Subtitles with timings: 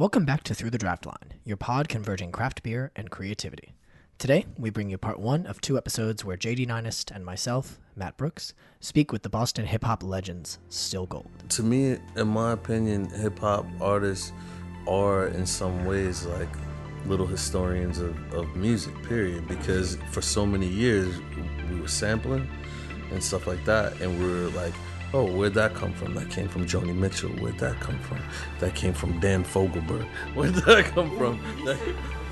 [0.00, 3.74] Welcome back to Through the Draft Line, your pod converging craft beer and creativity.
[4.16, 8.16] Today, we bring you part one of two episodes where JD Nynist and myself, Matt
[8.16, 11.28] Brooks, speak with the Boston hip hop legends Still Gold.
[11.50, 14.32] To me, in my opinion, hip hop artists
[14.88, 16.48] are in some ways like
[17.04, 19.46] little historians of, of music, period.
[19.46, 21.14] Because for so many years,
[21.70, 22.48] we were sampling
[23.12, 24.72] and stuff like that, and we were like,
[25.12, 26.14] oh, where'd that come from?
[26.14, 27.30] That came from Joni Mitchell.
[27.30, 28.18] Where'd that come from?
[28.60, 30.04] That came from Dan Fogelberg.
[30.34, 31.40] Where'd that come from?
[31.64, 31.78] That-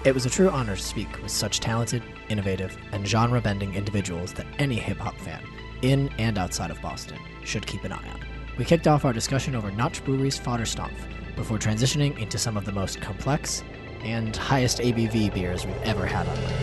[0.05, 4.33] It was a true honor to speak with such talented, innovative, and genre bending individuals
[4.35, 5.43] that any hip hop fan,
[5.83, 8.21] in and outside of Boston, should keep an eye on.
[8.57, 10.95] We kicked off our discussion over Notch Brewery's Fodderstompf
[11.37, 13.63] before transitioning into some of the most complex
[14.03, 16.57] and highest ABV beers we've ever had on Link.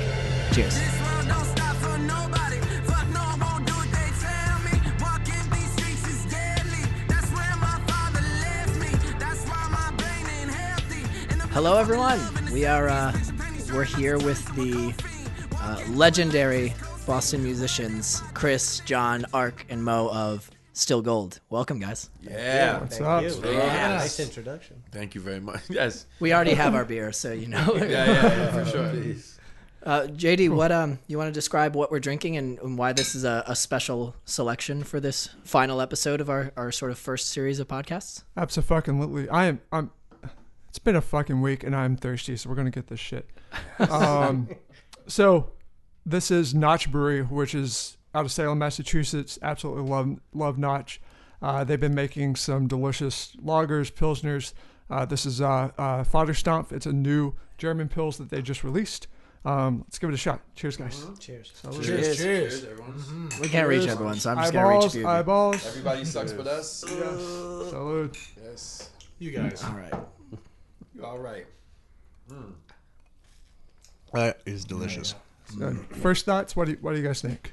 [0.54, 0.80] Cheers.
[11.56, 12.20] Hello, everyone.
[12.52, 13.18] We are uh,
[13.72, 14.94] we're here with the
[15.62, 16.74] uh, legendary
[17.08, 21.40] Boston musicians Chris, John, Ark, and Mo of Still Gold.
[21.50, 22.10] Welcome, guys.
[22.22, 22.82] Yeah.
[22.82, 23.24] What's up?
[23.24, 23.88] Yeah.
[23.88, 24.84] Nice introduction.
[24.92, 25.62] Thank you very much.
[25.70, 26.08] Yes.
[26.20, 27.74] We already have our beer, so you know.
[27.76, 28.90] Yeah, yeah, yeah, for sure.
[28.90, 29.40] Please.
[29.82, 33.16] Uh, JD, what um, you want to describe what we're drinking and, and why this
[33.16, 37.30] is a, a special selection for this final episode of our, our sort of first
[37.30, 38.24] series of podcasts?
[38.36, 39.30] Absolutely.
[39.30, 39.62] I am.
[39.72, 39.92] I'm.
[40.76, 43.30] It's been a fucking week, and I'm thirsty, so we're gonna get this shit.
[43.90, 44.50] Um,
[45.08, 45.52] so
[46.06, 49.40] this is Notch Brewery, which is out of Salem, Massachusetts.
[49.42, 51.00] Absolutely love love Notch.
[51.42, 54.52] Uh, they've been making some delicious lagers, pilsners.
[54.90, 56.74] Uh, this is uh, uh, Fodderstompf.
[56.74, 59.08] It's a new German pils that they just released.
[59.46, 60.42] Um, let's give it a shot.
[60.56, 61.06] Cheers, guys.
[61.20, 61.54] Cheers.
[61.64, 61.88] Cheers.
[61.88, 62.66] Cheers, Cheers.
[62.66, 63.30] everyone.
[63.40, 65.02] We can't reach everyone, so I'm just gonna reach a Eyeballs, few.
[65.08, 65.20] of you.
[65.20, 65.68] eyeballs.
[65.68, 66.70] Everybody sucks but us.
[66.70, 68.18] Salute.
[68.44, 68.90] Yes.
[69.20, 69.64] You guys.
[69.64, 69.94] All right.
[71.04, 71.46] All right.
[74.14, 75.16] That is delicious.
[76.02, 76.56] First thoughts.
[76.56, 77.52] What do you, What do you guys think?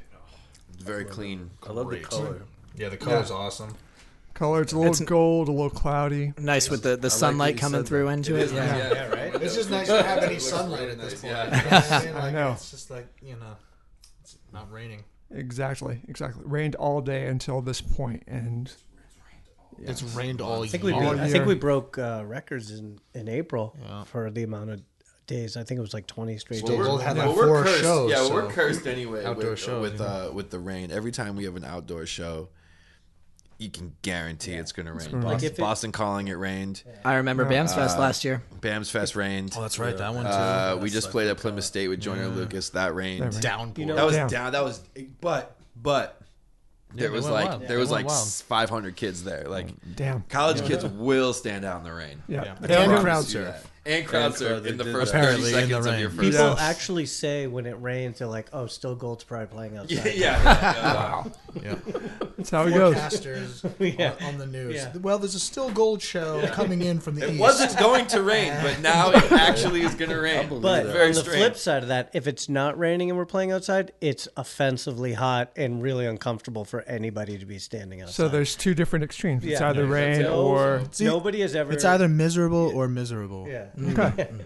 [0.79, 1.51] Very clean.
[1.65, 2.03] I love the Great.
[2.05, 2.43] color.
[2.77, 3.75] Yeah, the color's awesome.
[4.35, 4.63] Color.
[4.63, 6.33] It's a little It's- gold, a little cloudy.
[6.39, 8.13] Nice with the, the sunlight you coming through that.
[8.13, 8.51] into it.
[8.53, 8.93] Yeah.
[8.93, 9.35] Yeah, right.
[9.43, 11.33] It's just nice to have any sunlight at this point.
[11.35, 12.01] Yeah.
[12.03, 12.53] You know what I'm Like, know.
[12.53, 13.57] It's just like you know,
[14.23, 15.05] it's not raining.
[15.31, 16.43] Exactly, exactly.
[16.47, 18.73] Rained all day until this point, and
[19.91, 23.29] It's rained all I think we, All I think we broke uh, records in, in
[23.29, 24.05] April Yeah.
[24.05, 24.83] for the amount of
[25.27, 25.57] days.
[25.57, 26.79] I think it was like 20 straight Well, days.
[26.81, 27.81] we'll have Well, like we're four cursed.
[27.81, 28.11] shows.
[28.11, 29.25] yeah, so- we're cursed anyway.
[29.25, 30.07] Outdoor with, shows, with yeah.
[30.07, 30.91] uh with the rain.
[30.91, 32.49] Every time we have an outdoor show,
[33.59, 35.09] you can guarantee it's gonna rain.
[35.11, 35.23] gonna.
[35.23, 36.83] Boston, Like if it- Boston calling it rained.
[37.05, 38.43] I remember BAMS Fest last year.
[38.61, 39.55] BAMS Fest rained.
[39.57, 39.97] Oh, that's right.
[39.97, 40.31] That one too.
[40.31, 42.71] Uh, we just played at Plymouth State with Joyner Lucas.
[42.71, 43.23] That rained.
[43.23, 43.43] That rained.
[43.43, 43.81] Downpour.
[43.83, 44.29] You know- That was Damn.
[44.29, 44.53] down.
[44.53, 44.81] That was,
[45.21, 46.21] but but
[46.95, 47.61] there they was like wild.
[47.63, 48.29] there They was like wild.
[48.29, 49.45] 500 kids there.
[49.49, 52.23] Like oh, damn, college kids will stand out in the rain.
[52.29, 52.45] yeah.
[52.45, 52.55] Yeah.
[52.61, 53.69] I They crowd surf.
[53.85, 55.25] And crowd And surf in the first that.
[55.25, 56.01] 30 Apparently in the seconds of rain.
[56.01, 56.21] your first.
[56.21, 56.59] People Yes.
[56.61, 61.25] actually say when it rains, they're like, "Oh, still Gold's probably playing Yeah, outside." yeah,
[61.63, 61.75] yeah.
[61.91, 62.22] Yeah.
[62.43, 62.95] That's how it goes.
[62.97, 64.15] Forecasters Yeah.
[64.21, 64.75] on, on the news.
[64.77, 64.97] Yeah.
[64.99, 67.41] Well, there's a still gold show coming in from the It east.
[67.41, 70.49] wasn't going to rain, but now it actually is going to rain.
[70.61, 71.39] But Very on the strange.
[71.39, 75.51] flip side of that, if it's not raining and we're playing outside, it's offensively hot
[75.57, 78.15] and really uncomfortable for anybody to be standing outside.
[78.15, 79.45] So there's two different extremes.
[79.45, 79.71] It's Yeah.
[79.71, 81.73] either Yeah, rain no- or nobody has ever.
[81.73, 83.47] It's either miserable or miserable.
[83.49, 83.67] yeah.
[83.79, 83.95] Mm.
[83.95, 84.45] Mm.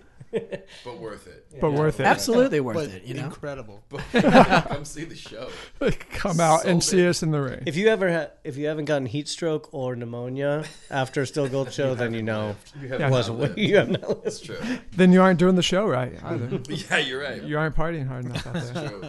[0.84, 1.46] But worth it.
[1.60, 2.04] but worth it.
[2.06, 3.24] Absolutely worth But it, you know?
[3.24, 3.82] incredible.
[4.12, 5.48] Come see the show.
[6.10, 7.08] Come out and see it.
[7.08, 7.62] us in the ring.
[7.66, 11.48] If you ever ha- if you haven't gotten heat stroke or pneumonia after a Still
[11.48, 13.58] Gold show, then you know You have was not lived.
[13.58, 14.24] you have not lived.
[14.24, 14.58] That's true.
[14.92, 16.60] then you aren't doing the show right either.
[16.68, 17.42] Yeah, you're right.
[17.42, 18.88] you aren't partying hard enough out there.
[18.88, 19.02] True.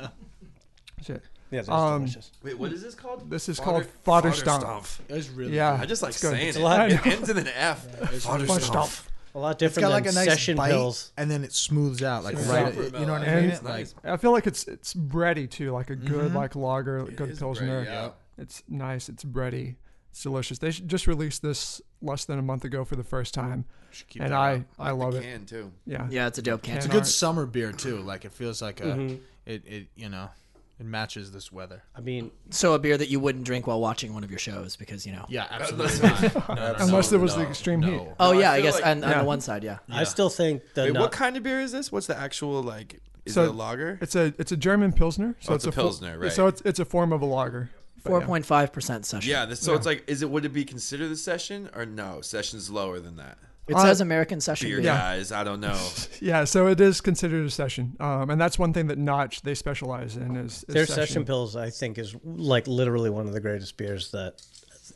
[1.02, 1.22] Shit.
[1.50, 2.32] Yeah, that's Um, delicious.
[2.44, 3.30] Wait, what is this called?
[3.30, 4.86] This is Fodder- called fodder fodder stomp.
[5.08, 6.32] It's really Yeah, I just like it's good.
[6.32, 6.62] saying It's it.
[6.62, 7.86] a lot- It ends in an F.
[8.00, 8.90] Fodder Fodder stomp.
[8.90, 8.92] stomp.
[9.38, 11.12] A lot It's different got like a nice session bite, pills.
[11.16, 12.52] and then it smooths out like Yeah.
[12.64, 12.74] right.
[12.74, 13.42] Super You know what I mellow.
[13.42, 13.50] mean?
[13.52, 13.94] And- Nice.
[14.03, 17.38] I feel like it's it's bready too, like a good like lager, It good is
[17.40, 17.84] pilsner.
[17.84, 18.09] bready, yeah.
[18.40, 19.09] It's nice.
[19.09, 19.75] It's bready.
[20.09, 20.58] It's delicious.
[20.58, 24.08] They should just released this less than a month ago for the first time, Should
[24.08, 24.62] keep and that I out.
[24.80, 25.24] I love the it.
[25.24, 25.72] can too.
[25.86, 26.07] Yeah.
[26.10, 26.78] Yeah, it's a dope can.
[26.78, 27.07] It's a good art.
[27.07, 27.98] summer beer too.
[28.01, 29.19] Like it feels like a Mhm.
[29.45, 30.30] it, it you know
[30.79, 31.83] it matches this weather.
[31.95, 34.75] I mean, So a beer that you wouldn't drink while watching one of your shows
[34.75, 35.25] because, you know.
[35.27, 36.21] Yeah, absolutely not.
[36.50, 37.88] No, no, Unless no, there was no, the extreme no.
[37.89, 38.07] heat.
[38.19, 39.19] Oh, No, yeah, I feel guess like- on, on Yeah.
[39.19, 39.79] the one side, yeah.
[39.89, 41.91] I still think the Wait, nut- what kind of beer is this?
[41.91, 43.00] What's the actual like?
[43.25, 43.97] Is So- it a lager?
[44.01, 45.35] It's a it's a German pilsner.
[45.39, 46.31] So Oh, it's a fo- pilsner, right.
[46.31, 47.69] So it's it's a form of a lager.
[48.03, 48.27] But yeah.
[48.27, 49.29] 4.5% session.
[49.29, 49.45] Yeah.
[49.45, 52.21] This, so it's like, is it would it be considered a session or no?
[52.21, 53.38] Session's lower than that.
[53.68, 54.86] It Uh, says American session Beer beer.
[54.86, 54.98] Yeah.
[54.98, 55.78] guys, I don't know.
[56.22, 59.54] Yeah, so it is considered a session, um, and that's one thing that Notch they
[59.54, 61.56] specialize in is, is their session pils.
[61.60, 64.42] I think is like literally one of the greatest beers that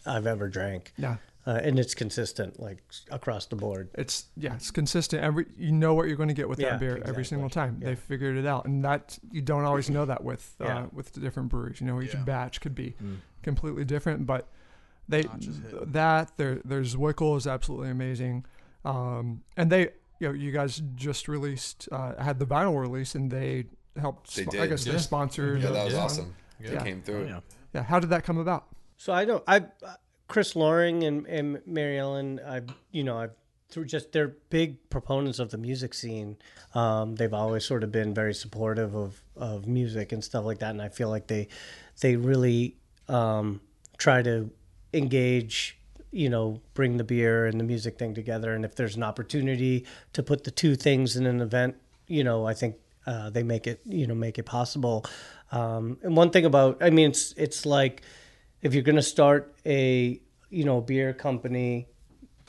[0.05, 0.93] I've ever drank.
[0.97, 2.81] Yeah, uh, and it's consistent like
[3.11, 3.89] across the board.
[3.95, 5.21] It's yeah, it's consistent.
[5.23, 7.77] Every you know what you're going to get with Yeah, that beer every single time.
[7.81, 7.89] Yeah.
[7.89, 10.85] They figured it out, and that you don't always know that with uh, Yeah.
[10.91, 11.81] with the different breweries.
[11.81, 12.23] You know, each Yeah.
[12.23, 13.17] batch could be Mm.
[13.43, 14.47] completely different, but
[15.07, 15.93] they Notch is hit.
[15.93, 18.45] that there there's Zwickel is absolutely amazing,
[18.85, 19.89] um, and they
[20.19, 23.65] you know you guys just released uh, had the vinyl release, and they
[23.99, 24.35] helped.
[24.35, 24.69] They spo- I did.
[24.69, 24.93] guess Yeah.
[24.93, 25.61] they sponsored.
[25.61, 26.35] Yeah, that was uh, awesome.
[26.59, 26.83] They Yeah.
[26.83, 27.27] came through.
[27.27, 27.39] Yeah.
[27.73, 28.65] Yeah, how did that come about?
[28.97, 29.43] So I don't.
[29.47, 29.65] I
[30.27, 32.39] Chris Lohring and, and Mary Ellen.
[32.45, 32.61] I
[32.91, 33.31] you know I've
[33.69, 36.37] through just they're big proponents of the music scene.
[36.75, 40.71] Um, they've always sort of been very supportive of of music and stuff like that.
[40.71, 41.47] And I feel like they
[42.01, 42.75] they really
[43.07, 43.61] um,
[43.97, 44.51] try to
[44.93, 45.77] engage.
[46.11, 48.53] You know, bring the beer and the music thing together.
[48.53, 51.75] And if there's an opportunity to put the two things in an event,
[52.07, 52.75] you know, I think
[53.07, 55.05] uh, they make it you know make it possible.
[55.51, 58.03] Um, and one thing about I mean it's it's like
[58.61, 60.19] if you're going to start a
[60.49, 61.87] you know beer company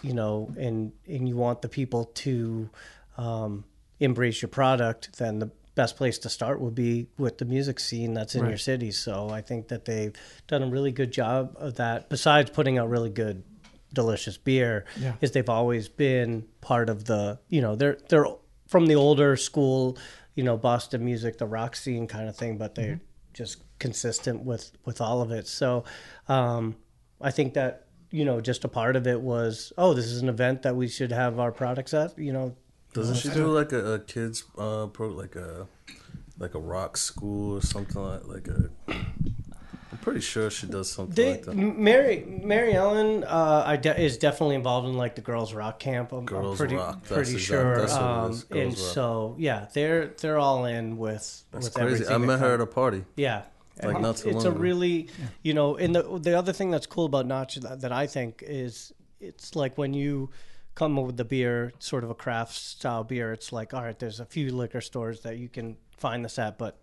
[0.03, 2.69] you know and and you want the people to
[3.17, 3.65] um,
[4.01, 8.13] embrace your product then the best place to start would be with the music scene
[8.13, 8.61] that's in your Right.
[8.61, 10.13] city so i think that they've
[10.49, 13.43] done a really good job of that besides putting out really good
[13.93, 15.15] delicious beer Yeah.
[15.21, 18.27] is they've always been part of the you know they're they're
[18.69, 19.99] from the older school
[20.35, 23.01] you know boston music the rock scene kind of thing but they're
[23.35, 25.85] just consistent with with all of it so
[26.29, 26.75] um
[27.21, 30.29] i think that you know just a part of it was oh this is an
[30.29, 32.55] event that we should have our products at you know
[32.95, 35.67] Doesn't she do like a, a kids uh pro like a
[36.39, 38.71] like a rock school or something like like a?
[40.03, 41.55] I'm pretty sure she does something They, like that.
[41.55, 46.11] Mary Mary Ellen uh, I de- is definitely involved in like the girls rock camp.
[46.11, 47.79] I'm, I'm Girls pretty Rock, pretty exact- sure.
[47.79, 48.77] that's what it um, and Rock.
[48.79, 51.93] so yeah, they're they're all in with That's with crazy.
[52.05, 52.15] everything.
[52.15, 53.05] I met her at a party.
[53.17, 53.43] Yeah.
[53.83, 54.59] Like, not too it's long a ago.
[54.59, 55.09] really,
[55.43, 58.43] you know, and the the other thing that's cool about Notch that, that I think
[58.45, 60.31] is it's like when you
[60.75, 63.99] come up with the beer, sort of a craft style beer, it's like, all right,
[63.99, 66.79] there's a few liquor stores that you can find this at, but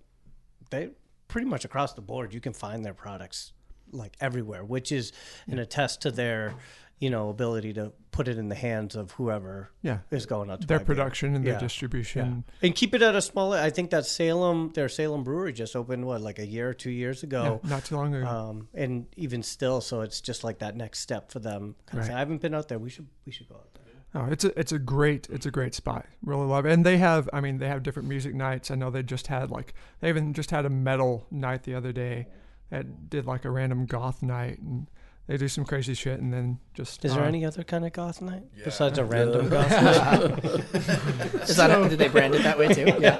[0.71, 0.89] they
[1.29, 3.53] pretty much across the board you can find their products
[3.91, 5.13] like everywhere, which is
[5.47, 6.53] an attest to their,
[6.99, 10.61] you know, ability to put it in the hands of whoever Yeah, is going out
[10.61, 10.95] to their buy beer.
[10.95, 11.59] production and their Yeah.
[11.59, 12.43] distribution.
[12.61, 13.53] And keep it at a small.
[13.53, 16.91] I think that Salem, their Salem brewery just opened what like a year or two
[16.91, 17.61] years Yeah, ago.
[17.63, 18.27] not too long ago.
[18.27, 21.75] Um, and even still, so it's just like that next step for them.
[21.93, 22.09] Right.
[22.11, 22.77] I haven't been out there.
[22.79, 23.78] We should we should go out there.
[24.15, 26.05] Oh, it's a it's a great it's a great spot.
[26.23, 26.71] Really love it.
[26.71, 28.71] And they have I mean they have different music nights.
[28.71, 31.91] I know they just had like they even just had a metal night the other
[31.91, 32.27] day
[32.71, 34.87] that did like a random goth night and
[35.27, 37.93] they do some crazy shit and then just Is there uh, any other kind of
[37.93, 38.63] goth night Yeah.
[38.65, 41.47] besides a random goth night?
[41.47, 42.85] Is that did they brand it that way too?
[42.99, 43.19] Yeah.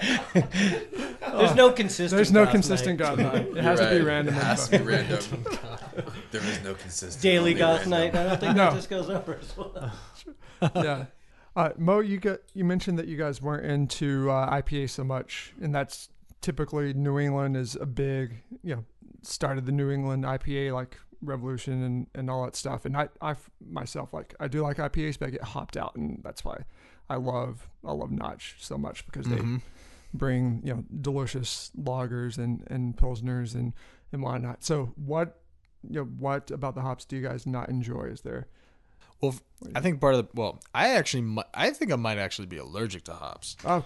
[1.38, 2.18] There's no consistent.
[2.18, 3.06] there's no goth consistent night.
[3.18, 3.36] goth night.
[3.47, 4.33] It You're has to be random.
[4.36, 5.45] It has to be random.
[6.31, 7.21] there is no consistent.
[7.21, 7.91] Daily goth random.
[7.91, 8.15] night.
[8.15, 8.65] I don't think No.
[8.65, 9.91] that just goes over as well.
[10.75, 11.06] yeah.
[11.56, 15.53] Uh, Mo, you got you mentioned that you guys weren't into uh, IPA so much,
[15.61, 16.09] and that's
[16.41, 18.85] typically New England is a big, you know,
[19.23, 22.85] started the New England IPA like revolution and, and all that stuff.
[22.85, 23.35] And I, I
[23.67, 26.63] myself like I do like IPAs, but I get hopped out, and that's why
[27.09, 29.55] I love I love Notch so much because Mm-hmm.
[29.57, 29.62] they
[30.12, 33.73] bring you know delicious lagers and and pilsners and
[34.12, 34.63] and whatnot.
[34.63, 35.41] So what
[35.88, 38.03] you know what about the hops do you guys not enjoy?
[38.05, 38.47] Is there
[39.21, 39.36] Well,
[39.75, 43.04] I think part of the well, I actually, I think I might actually be allergic
[43.06, 43.57] to hops.
[43.66, 43.81] oh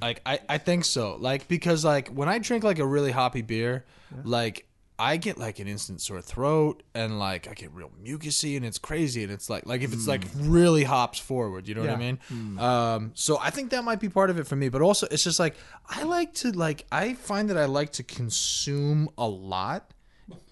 [0.00, 1.16] Like, I, I think so.
[1.18, 3.84] Like, because like when I drink like a really hoppy beer,
[4.22, 4.66] like
[4.98, 8.78] I get like an instant sore throat and like I get real mucusy and it's
[8.78, 11.92] crazy and it's like like if it's like really hops forward, you know what I
[11.94, 11.98] Yeah.
[11.98, 12.58] mean?
[12.58, 14.68] Um, so I think that might be part of it for me.
[14.68, 15.56] But also, it's just like
[15.88, 19.90] I like to like I find that I like to consume a lot.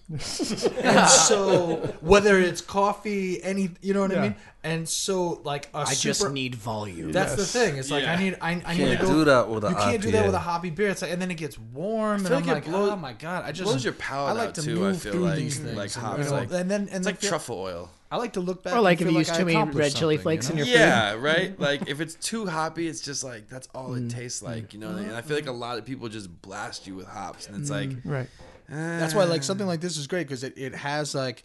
[0.11, 5.79] and so whether it's coffee, any you know what I mean, and so like a
[5.79, 7.11] I just need volume.
[7.11, 7.77] that's the thing.
[7.77, 9.11] It's like I need I, I need Can't to go.
[9.13, 10.89] do that with a you can't do that with a hoppy beer.
[10.89, 13.13] It's like and then it gets warm, and feel I'm like it blows- oh my
[13.13, 15.37] god, I just blows your palate I like to too, I move feel through like-
[15.37, 17.59] these things, like hops, you know, like- and then and It's then like feel- truffle
[17.59, 17.89] oil.
[18.11, 18.75] I like to look back.
[18.75, 20.53] Or like and if feel you use I too many accomplished red chili flakes you
[20.53, 20.65] in know?
[20.65, 20.79] your food.
[20.79, 21.59] Yeah, right.
[21.65, 24.11] Like if it's too hoppy, it's just like that's all it mm.
[24.11, 24.87] tastes like, you know.
[24.87, 25.07] what I mean?
[25.09, 27.71] And I feel like a lot of people just blast you with hops, and it's
[27.71, 27.73] mm.
[27.73, 28.29] like right.
[28.69, 31.43] That's why like something like this is great because it, it has like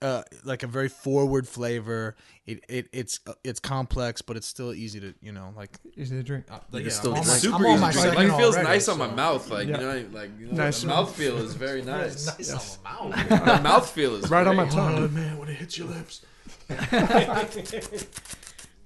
[0.00, 2.14] uh like a very forward flavor.
[2.46, 5.76] It, it it's uh, it's complex, but it's still easy to you know like.
[5.96, 6.46] Easy to drink.
[6.50, 7.40] Uh, can yeah, still I'm on drink.
[7.40, 8.08] super I'm on easy my to drink.
[8.14, 9.80] second Like it feels already, nice on so- my mouth, like Yeah.
[9.80, 10.80] you know, like you know, Nice.
[10.82, 12.26] the mouth feel is very nice.
[12.26, 13.28] Nice my mouth.
[13.28, 14.72] the mouth feel is Right on my great.
[14.74, 15.14] tongue.
[15.14, 16.22] man, when it hits your lips.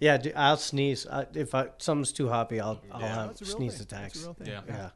[0.01, 2.59] Yeah, dude, I'll sneeze I, if I, something's too hoppy.
[2.59, 3.83] I'll I'll have That's a real sneeze thing.
[3.83, 4.15] attacks.
[4.15, 4.47] That's a real thing.
[4.49, 4.61] Yeah.
[4.67, 4.91] Yeah.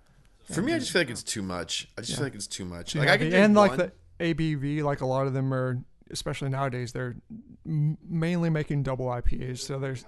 [0.47, 1.89] For me, I just feel like it's too much.
[1.97, 2.17] I just Yeah.
[2.19, 2.93] feel like it's too much.
[2.93, 3.79] Too like I can drink and like one.
[4.19, 5.79] the ABV, like a lot of them are
[6.11, 7.17] especially nowadays, they're
[7.65, 9.59] mainly making double IPAs.
[9.59, 10.05] So there's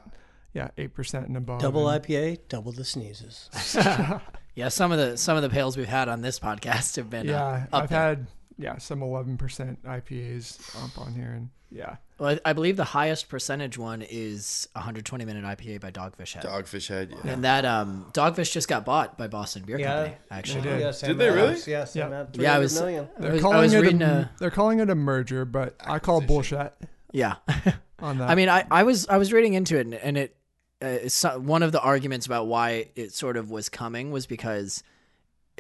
[0.55, 1.61] yeah eight percent and above.
[1.61, 3.51] Double and- IPA, double the sneezes.
[4.55, 7.29] Yeah, some of the some of the pails we've had on this podcast have been
[7.29, 7.99] Yeah, uh, up I've there.
[8.01, 8.27] had
[8.59, 12.85] yeah some eleven percent IPAs up on here, and yeah, Well, I, I believe the
[12.85, 16.43] highest percentage one is 120 minute IPA by Dogfish Head.
[16.45, 17.15] Dogfish Head.
[17.25, 17.31] Yeah.
[17.33, 19.95] And that um, Dogfish just got bought by Boston Beer Yeah.
[19.95, 20.17] Company.
[20.31, 20.81] Actually, They did.
[20.81, 21.49] Yeah, Sam Did they really?
[21.49, 21.67] Adams.
[21.69, 22.21] Yeah, Sam Yeah.
[22.21, 23.09] Adams, Yeah, I 300 was- million.
[23.19, 25.45] they're I was- I calling was it reading a, a- they're calling it a merger,
[25.45, 26.73] but I call bullshit
[27.13, 27.35] yeah.
[27.99, 28.31] on that.
[28.31, 30.37] I mean, I, I was I was reading into it, and, and it
[30.83, 34.25] uh, it's so- one of the arguments about why it sort of was coming was
[34.27, 34.83] because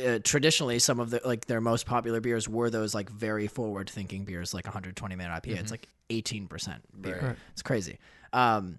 [0.04, 3.90] uh, traditionally some of the like their most popular beers were those like very forward
[3.90, 5.60] thinking beers, like 120 minute IPA.
[5.60, 7.20] It's like 18 percent beer.
[7.22, 7.36] Right.
[7.52, 7.98] It's crazy.
[8.32, 8.78] Um,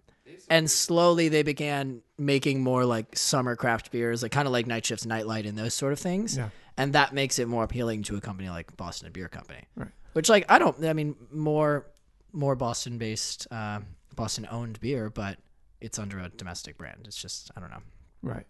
[0.50, 4.86] and slowly they began making more like summer craft beers, like kind of like Night
[4.86, 6.38] Shifts, Nite Lite, and those sort of things.
[6.38, 6.50] Yeah.
[6.78, 9.64] And that makes it more appealing to a company like Boston Beer Company.
[9.76, 9.90] Right.
[10.14, 10.84] Which, like, I don't.
[10.86, 11.86] I mean, more
[12.32, 13.80] more Boston based, uh,
[14.16, 15.38] Boston owned beer, but
[15.82, 17.02] it's under a domestic brand.
[17.06, 17.82] It's just I don't know.
[18.22, 18.46] right.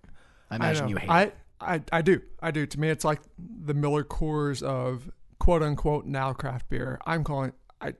[0.51, 0.89] I imagine know.
[0.89, 1.09] you hate.
[1.09, 1.35] I, it.
[1.61, 2.65] I I do I do.
[2.65, 6.99] To me, it's like the Miller Coors of quote unquote now craft beer.
[7.05, 7.93] I'm calling I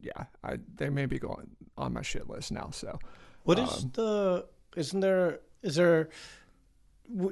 [0.00, 2.70] yeah I they may be going on my shit list now.
[2.72, 2.98] So
[3.44, 4.46] What is the?
[4.76, 5.40] Isn't there?
[5.62, 6.08] Is there?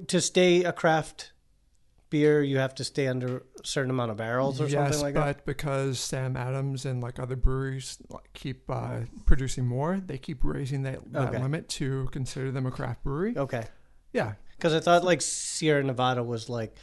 [0.09, 1.33] To stay a craft
[2.11, 5.15] beer, you have to stay under a certain amount of barrels or yes, something like
[5.15, 5.37] that?
[5.39, 10.45] but because Sam Adams and like other breweries like keep uh, producing more, they keep
[10.45, 11.41] raising that, that Okay.
[11.43, 13.33] limit to consider them a craft brewery.
[13.37, 13.65] Okay,
[14.13, 16.77] Yeah, because I thought like Sierra Nevada was like,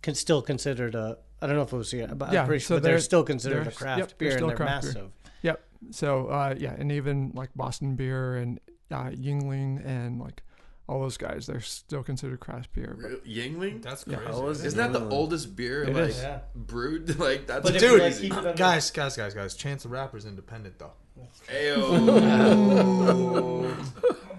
[0.00, 1.18] can still considered a.
[1.42, 2.92] I don't know if it was Sierra, but Yeah, I'm pretty so sure but they're,
[2.92, 4.92] they're- still considered they're- a craft yep, they're beer, still and they're craft beer.
[4.94, 5.10] massive.
[5.42, 5.64] Yep.
[5.90, 8.58] So uh, yeah, and even like Boston Beer and
[8.90, 10.42] uh, Yuengling and like
[10.88, 12.96] all those guys, they're still considered craft beer.
[13.00, 13.82] But Yuengling.
[13.82, 14.20] That's crazy.
[14.24, 16.22] How is Isn't that the oldest beer It like is.
[16.22, 16.40] Yeah.
[16.54, 17.18] brewed?
[17.20, 18.22] Like that's But if you, like, crazy.
[18.28, 19.54] keep it under- Guys, guys, guys, guys.
[19.54, 20.92] Chance the Rapper's independent though.
[21.48, 21.86] Ayo.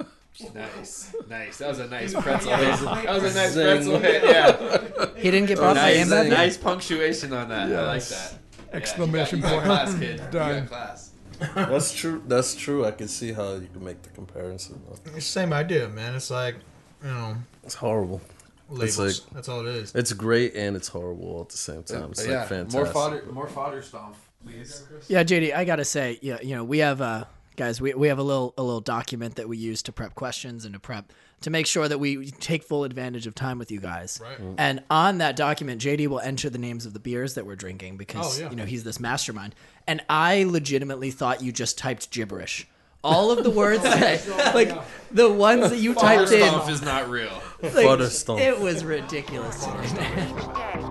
[0.54, 1.58] nice, nice.
[1.58, 2.56] That was a nice pretzel.
[2.56, 2.80] hit.
[3.06, 4.24] That was a nice pretzel hit.
[4.24, 6.24] Yeah, he didn't get bought by nice, Ambev.
[6.30, 6.38] yet?
[6.38, 7.72] nice punctuation on that.
[7.72, 8.34] I like that.
[8.70, 9.68] Yeah, Exclamation you got, you point.
[9.68, 10.20] got class, kid.
[10.20, 11.12] You got class.
[11.56, 12.24] That's true.
[12.28, 12.86] That's true.
[12.86, 14.82] I can see how you can make the comparison.
[14.88, 15.20] though.
[15.20, 16.16] Same idea, man.
[16.16, 16.56] It's like,
[17.04, 18.22] you know, It's horrible.
[18.70, 18.98] labels.
[19.00, 19.94] like- That's all it is.
[19.96, 22.12] It's great and it's horrible all at the same time.
[22.12, 22.74] It's But like fantastic.
[22.74, 24.84] more fodder, more fodder stomp, please.
[25.08, 28.20] Yeah, JD, I gotta say, yeah, you know, we have uh guys, we, we have
[28.20, 31.50] a little a little document that we use to prep questions and to prep to
[31.50, 34.20] make sure that we take full advantage of time with you guys.
[34.22, 34.40] Right.
[34.40, 34.56] Mm.
[34.58, 37.98] And on that document, JD will enter the names of the beers that we're drinking
[37.98, 38.50] because Oh, yeah.
[38.50, 39.56] you know he's this mastermind.
[39.88, 42.68] And I legitimately thought you just typed gibberish.
[43.04, 44.72] All of the words that oh, like
[45.10, 47.32] the ones that you typed in, stomp is not real.
[47.64, 49.66] like, Fodder it was ridiculous.
[49.66, 49.72] to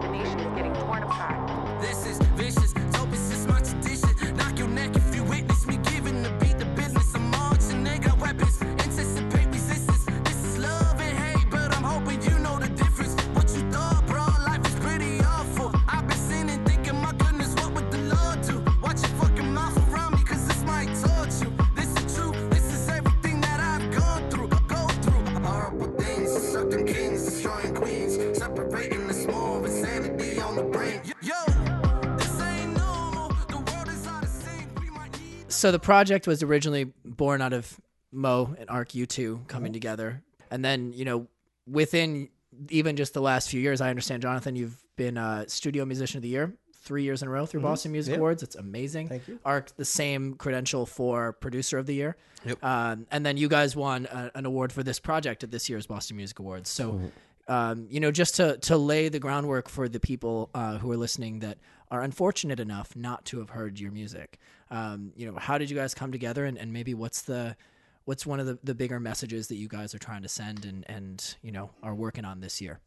[35.61, 37.79] so the project was originally born out of
[38.13, 41.27] Mo and Arc U2 coming together, and then you know
[41.67, 42.29] within
[42.69, 46.23] even just the last few years, I understand Jonathan, you've been uh, Studio Musician of
[46.23, 46.53] the Year
[46.83, 48.19] three years in a row through Boston Music Yeah.
[48.19, 48.43] Awards.
[48.43, 49.09] It's amazing.
[49.09, 49.39] Thank you.
[49.45, 52.17] Arc the same credential for Producer of the Year.
[52.45, 52.65] Yep.
[52.65, 55.87] Um, and then you guys won a, an award for this project at this year's
[55.87, 56.71] Boston Music Awards.
[56.71, 57.01] So.
[57.49, 60.97] Um, you know, just to to lay the groundwork for the people uh, who are
[60.97, 61.59] listening that
[61.91, 64.39] are unfortunate enough not to have heard your music.
[64.71, 67.57] Um, you know, how did you guys come together, and, and maybe what's the
[68.05, 70.85] what's one of the, the bigger messages that you guys are trying to send and
[70.89, 72.81] and you know are working on this year?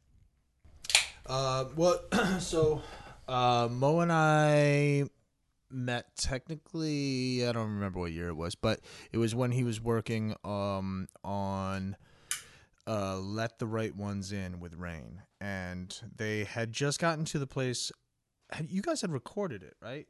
[1.25, 2.00] Uh, well,
[2.40, 2.82] so
[3.28, 5.06] uh, Mo and I
[5.70, 7.48] met technically.
[7.48, 8.80] I don't remember what year it was, but
[9.12, 11.96] it was when he was working um, on
[12.88, 17.48] uh, "Let the Right Ones In" with Rain, and they had just gotten to the
[17.48, 17.92] place.
[18.68, 20.08] You guys had recorded it, right?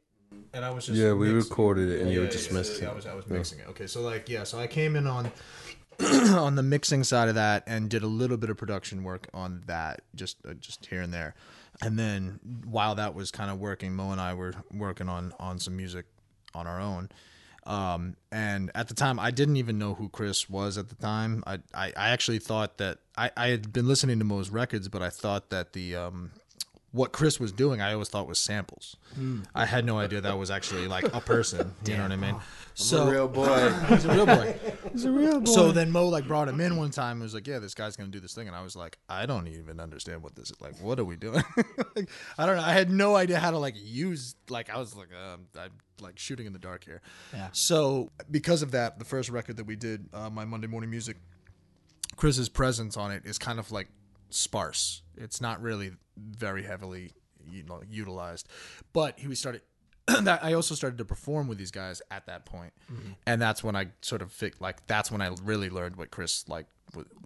[0.52, 2.82] And I was just Yeah, we mixing- recorded it and you were just yeah, mixing
[2.82, 2.96] yeah, I it.
[2.96, 3.36] was I was Yeah.
[3.36, 3.66] mixing it.
[3.68, 5.30] Okay, so like yeah, so I came in on
[6.00, 9.62] on the mixing side of that and did a little bit of production work on
[9.66, 11.34] that, just uh, just here and there.
[11.82, 15.58] And then while that was kind of working, Mo and I were working on on
[15.58, 16.06] some music
[16.54, 17.08] on our own.
[17.66, 21.42] Um, and at the time, I didn't even know who Chris was at the time.
[21.46, 25.00] I, I, I actually thought that I, I had been listening to Mo's records, but
[25.00, 26.32] I thought that the um,
[26.94, 28.96] what Chris was doing, I always thought was samples.
[29.16, 29.40] Hmm.
[29.52, 31.72] I had no idea that was actually like a person.
[31.84, 32.36] You know what I mean?
[32.74, 33.72] So real boy.
[33.88, 34.56] he's a real boy.
[34.92, 35.50] he's a real boy.
[35.50, 37.96] So then Mo like brought him in one time and was like, "Yeah, this guy's
[37.96, 40.60] gonna do this thing," and I was like, "I don't even understand what this is.
[40.60, 41.42] Like, what are we doing?
[41.96, 42.08] like,
[42.38, 42.62] I don't know.
[42.62, 44.34] I had no idea how to like use.
[44.48, 45.70] Like, I was like, um, I'm
[46.00, 47.02] like shooting in the dark here.
[47.32, 47.48] Yeah.
[47.52, 51.16] So because of that, the first record that we did, uh, my Monday morning music,
[52.16, 53.88] Chris's presence on it is kind of like
[54.30, 55.02] sparse.
[55.16, 57.12] It's not really very heavily
[57.50, 58.48] you know utilized,
[58.92, 59.62] but he we started.
[60.24, 62.74] that I also started to perform with these guys at that point.
[63.26, 66.46] and that's when I sort of fig- like that's when I really learned what Chris
[66.46, 66.66] like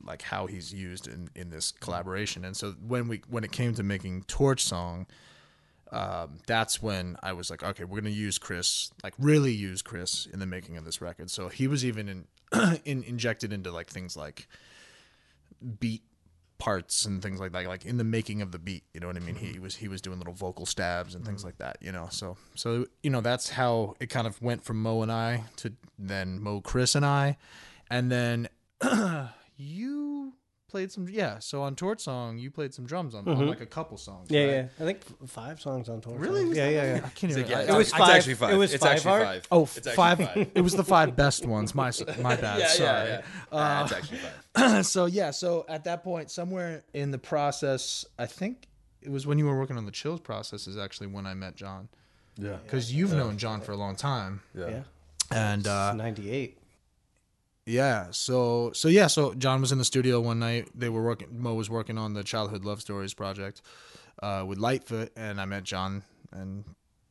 [0.05, 2.45] like how he's used in in this collaboration.
[2.45, 5.07] And so when we when it came to making Torch Song,
[5.91, 10.27] um, that's when I was like, okay, we're gonna use Chris, like really use Chris
[10.33, 11.31] in the making of this record.
[11.31, 14.49] So he was even in, in injected into like things like
[15.81, 16.03] beat
[16.59, 18.85] parts and things like that, like in the making of the beat.
[18.93, 19.37] You know what I mean?
[19.37, 19.63] He mm-hmm.
[19.63, 21.49] was he was doing little vocal stabs and things mm-hmm.
[21.49, 21.79] like that.
[21.81, 25.13] You know, so so you know that's how it kind of went from Mo and
[25.13, 27.37] I to then Mo, Chris and I,
[27.91, 28.49] and then
[29.57, 30.33] you
[30.69, 31.39] played some yeah.
[31.39, 34.31] So on Torch Song, you played some drums on, on like a couple songs.
[34.31, 34.51] Yeah, right?
[34.53, 34.67] yeah.
[34.81, 36.15] I think f- five songs on tour.
[36.17, 36.57] Really?
[36.57, 36.97] Yeah, yeah, yeah.
[36.97, 37.43] I can't It's even.
[37.43, 38.53] like, yeah, I- was it's actually five.
[38.55, 39.49] it was it's five actually five.
[39.51, 40.19] Oh, it's actually five.
[40.19, 40.51] five.
[40.55, 41.75] It was the five best ones.
[41.75, 42.61] My my bad.
[42.61, 43.09] yeah, sorry.
[43.09, 43.21] yeah,
[43.53, 43.59] yeah.
[43.59, 44.19] Uh, it's actually
[44.55, 44.87] five.
[44.87, 48.69] so yeah, so at that point, somewhere in the process, I think
[49.01, 51.55] it was when you were working on the chills process is actually when I met
[51.57, 51.89] John
[52.37, 52.57] Yeah.
[52.65, 54.69] because you've known John for a long time, Yeah.
[54.69, 54.83] Yeah.
[55.31, 56.58] and uh, Ninety eight.
[57.69, 60.69] Yeah, so so yeah, so John was in the studio one night.
[60.75, 61.29] They were working.
[61.43, 63.61] Mo was working on the childhood love stories project
[64.23, 66.65] uh, with Lightfoot, and I met John, and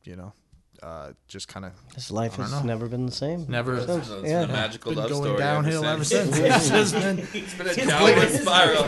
[0.04, 0.32] you know,
[0.82, 2.62] uh, just kind of His life has know.
[2.62, 3.46] never been the same.
[3.48, 4.42] never It's Since- been yeah.
[4.42, 6.36] a magical been love going story downhill ever since.
[6.36, 8.84] It's It's just been- been a downward spiral.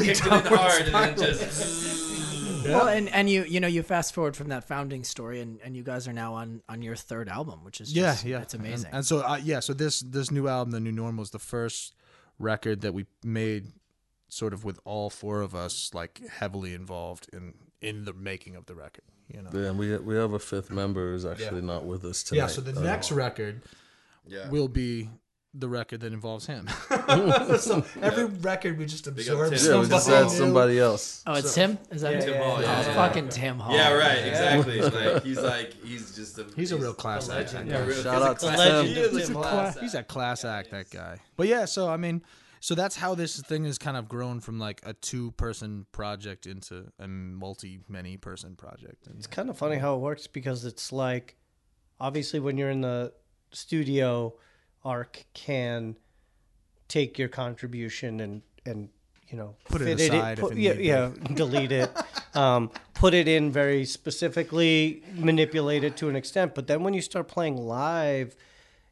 [0.00, 2.05] Kicked it in hard and then just.
[2.70, 5.76] Well, and, and you you know you fast forward from that founding story, and, and
[5.76, 8.54] you guys are now on, on your third album, which is yeah, just, yeah, it's
[8.54, 8.86] amazing.
[8.86, 11.38] And, and so uh, yeah, so this this new album, the new normal, is the
[11.38, 11.94] first
[12.38, 13.72] record that we made,
[14.28, 18.66] sort of with all four of us like heavily involved in in the making of
[18.66, 19.04] the record.
[19.32, 19.50] You know.
[19.52, 22.38] Yeah, and we we have a fifth member who's actually not with us tonight.
[22.38, 22.46] Yeah.
[22.48, 23.62] So the next record
[24.26, 24.48] Yeah.
[24.50, 25.10] will be
[25.58, 26.68] the record that involves him.
[27.58, 29.72] so every record we just absorb Tim.
[29.72, 31.22] Yeah, we just had somebody else.
[31.26, 31.78] oh, it's Tim.
[31.90, 32.34] Is that Tim?
[32.36, 32.94] Hall, Oh, yeah, it's yeah.
[32.94, 33.74] fucking Tim Hall.
[33.74, 34.18] Yeah, right.
[34.18, 34.80] Exactly.
[34.82, 37.54] Like he's like he's just a He's a real class act.
[37.54, 37.70] legend.
[37.70, 37.86] that guy.
[37.86, 38.86] Real- Shout he's a out to class- Tim.
[38.86, 39.78] he is a He's a class cla- act.
[39.80, 41.18] he's a class act, that guy.
[41.36, 42.22] But yeah, so I mean,
[42.60, 46.86] so that's how this thing has kind of grown from like a two-person project into
[46.98, 49.06] a multi, many-person project.
[49.06, 51.36] And It's kind of funny how it works because it's like,
[52.00, 53.12] obviously, when you're in the
[53.52, 54.34] studio,
[54.86, 55.96] Arc can
[56.86, 58.88] take your contribution and and
[59.28, 61.90] you know Put it aside if put- it yeah, yeah, delete it,
[62.34, 66.54] um, put it in very specifically, manipulate it to an extent.
[66.54, 68.36] But then when you start playing live,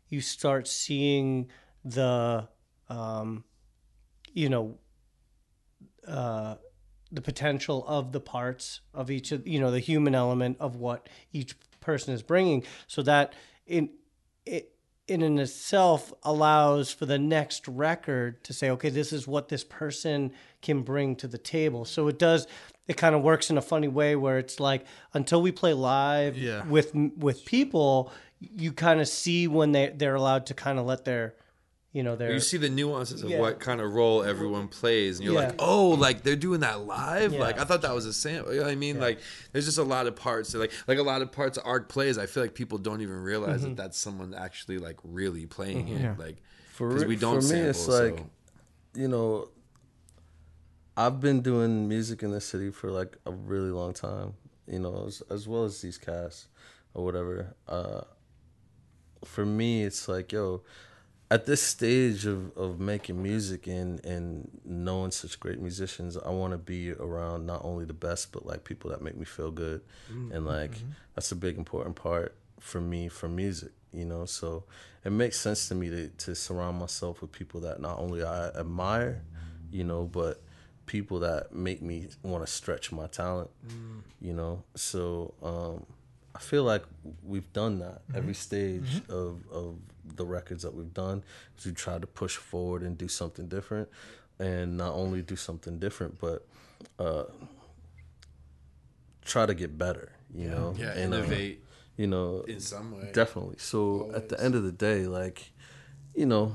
[0.09, 1.49] you start seeing
[1.85, 2.49] the,
[2.89, 3.45] um,
[4.33, 4.79] you know,
[6.09, 6.57] uh,
[7.13, 11.09] the potential of the parts of each of you know the human element of what
[11.33, 13.35] each person is bringing so that
[13.67, 13.89] in
[14.45, 14.74] it
[15.07, 19.63] in and itself allows for the next record to say okay this is what this
[19.65, 22.47] person can bring to the table so it does
[22.89, 26.37] it kind of works in a funny way where it's like until we play live
[26.39, 26.65] Yeah.
[26.67, 31.05] with with people you kind of see when they they're allowed to kind of let
[31.05, 31.35] their
[31.95, 33.39] you know their You see the nuances of Yeah.
[33.41, 35.47] what kind of role everyone plays, and you're Yeah.
[35.49, 37.41] like, "Oh, like they're doing that live." Yeah.
[37.41, 38.53] Like I thought that was a sample.
[38.53, 38.99] You know what I mean?
[39.01, 39.21] Like
[39.53, 41.89] there's just a lot of parts, that, like like a lot of parts of Arc
[41.89, 42.19] plays.
[42.19, 43.71] I feel like people don't even realize Mm-hmm.
[43.71, 46.01] that that's someone actually like really playing it.
[46.03, 46.17] Yeah.
[46.19, 46.39] Like
[46.73, 47.71] For, because re- we don't for me, sample.
[47.71, 48.25] it's like,
[48.95, 49.49] you know,
[50.97, 54.35] I've been doing music in the city for like a really long time,
[54.67, 56.49] you know, as, as well as these casts
[56.93, 57.55] or whatever.
[57.69, 58.03] Uh,
[59.25, 60.63] for me, it's like, yo,
[61.35, 66.53] at this stage of, of making music and, and knowing such great musicians, I want
[66.53, 69.81] to be around not only the best, but like people that make me feel good.
[70.13, 70.91] Mm, and like, mm-hmm.
[71.17, 74.27] that's a big important part for me for music, you know?
[74.27, 74.63] So
[75.05, 78.51] it makes sense to me to, to surround myself with people that not only I
[78.51, 79.21] admire,
[79.73, 80.41] you know, but
[80.87, 84.03] people that make me want to stretch my talent, mm.
[84.21, 84.63] you know?
[84.77, 85.85] So, um,
[86.33, 86.85] I feel like
[87.25, 88.83] we've done that every mm-hmm.
[88.83, 89.13] stage mm-hmm.
[89.13, 89.77] of, of
[90.17, 91.23] the records that we've done.
[91.59, 93.89] is We try to push forward and do something different,
[94.39, 96.47] and not only do something different, but
[96.99, 97.25] uh,
[99.25, 100.13] try to get better.
[100.35, 101.65] You know, yeah, And, uh, innovate
[101.97, 103.11] you know, in some way.
[103.13, 103.57] definitely.
[103.59, 105.53] So at the end of the day, like,
[106.15, 106.55] you know,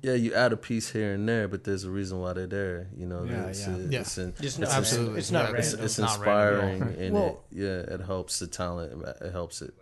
[0.00, 2.88] yeah, you add a piece here and there, but there's a reason why they're there.
[2.96, 3.74] You know, Yeah, it's, yeah.
[3.74, 4.00] uh, Yeah.
[4.00, 5.06] it's, in- it's, not absolutely.
[5.06, 5.18] random.
[5.18, 5.84] It's not Yeah, it's, random.
[5.86, 6.70] it's Not random at all.
[6.70, 9.02] inspiring, and Well- it, yeah, it helps the talent.
[9.22, 9.74] It helps it.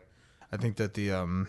[0.50, 1.48] I think that the um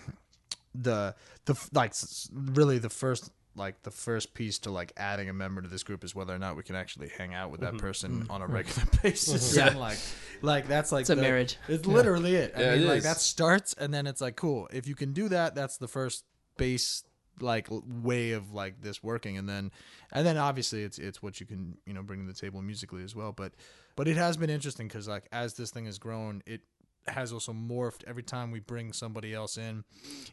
[0.75, 1.93] the the like
[2.31, 6.03] really the first like the first piece to like adding a member to this group
[6.03, 7.77] is whether or not we can actually hang out with that mm-hmm.
[7.77, 8.31] person mm-hmm.
[8.31, 8.55] on a mm-hmm.
[8.55, 9.55] regular basis.
[9.55, 9.67] Yeah.
[9.67, 9.97] And like
[10.41, 11.57] like that's like It's a the- marriage.
[11.67, 12.53] It's literally it.
[12.55, 13.03] I Yeah, mean it like is.
[13.03, 14.67] that starts and then it's like cool.
[14.73, 16.25] If you can do that, that's the first
[16.57, 17.03] base
[17.39, 19.71] like way of like this working and then
[20.11, 23.03] and then obviously it's it's what you can you know bring to the table musically
[23.03, 23.53] as well but
[23.95, 26.61] but it has been interesting because like as this thing has grown it
[27.07, 29.83] has also morphed every time we bring somebody else in.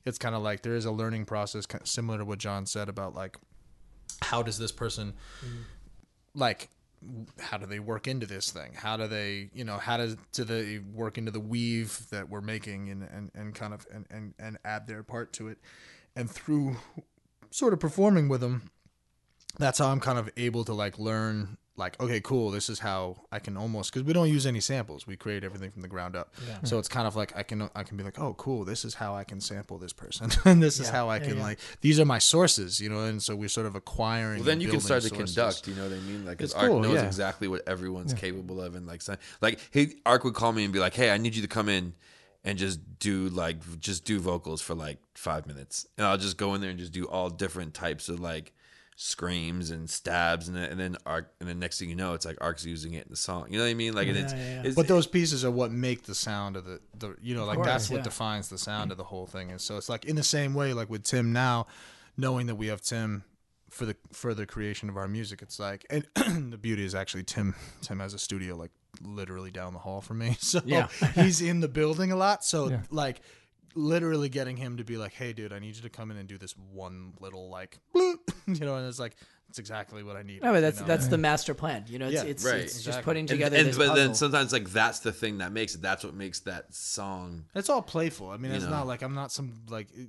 [0.04, 2.66] It's kind of like there is a learning process kind of similar to what john
[2.66, 3.36] said about like
[4.22, 5.62] how does this person mm-hmm.
[6.34, 6.68] like
[7.38, 8.72] how do they work into this thing?
[8.74, 12.42] How do they you know how does do they work into the weave that we're
[12.42, 15.58] making and and, and kind of and, and and add their part to it?
[16.14, 16.76] And through
[17.50, 18.70] sort of performing with them
[19.58, 23.16] that's how i'm kind of able to like learn like okay cool this is how
[23.32, 25.06] i can almost because we don't use any samples.
[25.06, 26.32] We create everything from the ground up.
[26.64, 28.94] So it's kind of like i can i can be like oh cool this is
[28.94, 30.30] how i can sample this person.
[30.44, 33.34] And this is how i can like these are my sources you know and so
[33.34, 35.66] we're sort of acquiring Well, then you can building start to conduct.
[35.68, 36.24] You know what I mean?
[36.26, 37.06] Like, 'cause It's Ark cool, knows yeah.
[37.06, 40.72] exactly what everyone's capable of, and like, so- like he arc would call me and
[40.72, 41.94] be like, "Hey, I need you to come in
[42.44, 46.54] and just do like just do vocals for like five minutes," and I'll just go
[46.54, 48.52] in there and just do all different types of like
[49.02, 52.26] screams and stabs, and then, and then Ark, and then next thing you know, it's
[52.26, 53.46] like Ark's using it in the song.
[53.48, 53.94] You know what I mean?
[53.94, 57.16] Like, and it's, it's but those pieces are what make the sound of the, the
[57.22, 59.78] you know like course, that's what defines the sound of the whole thing and so
[59.78, 61.66] it's like in the same way like with tim now
[62.18, 63.24] knowing that we have tim
[63.70, 66.06] for the further creation of our music it's like and
[66.52, 68.70] the beauty is actually tim tim has a studio like
[69.02, 70.88] literally down the hall from me so Yeah.
[71.14, 72.80] he's in the building a lot so Yeah.
[72.90, 73.22] like
[73.74, 76.28] literally getting him to be like hey dude i need you to come in and
[76.28, 79.16] do this one little like bloop, you know and it's like
[79.48, 80.86] it's exactly what i need No, but that's you know?
[80.88, 81.84] that's the master plan.
[81.88, 82.60] You know, it's Yeah, it's, right.
[82.60, 85.74] it's just putting together and- this but then sometimes like that's the thing that makes
[85.74, 85.82] it.
[85.82, 87.46] That's what makes that song.
[87.54, 88.30] It's all playful.
[88.30, 88.70] I mean, it's know.
[88.70, 89.88] not like I'm not some like.
[89.92, 90.08] it-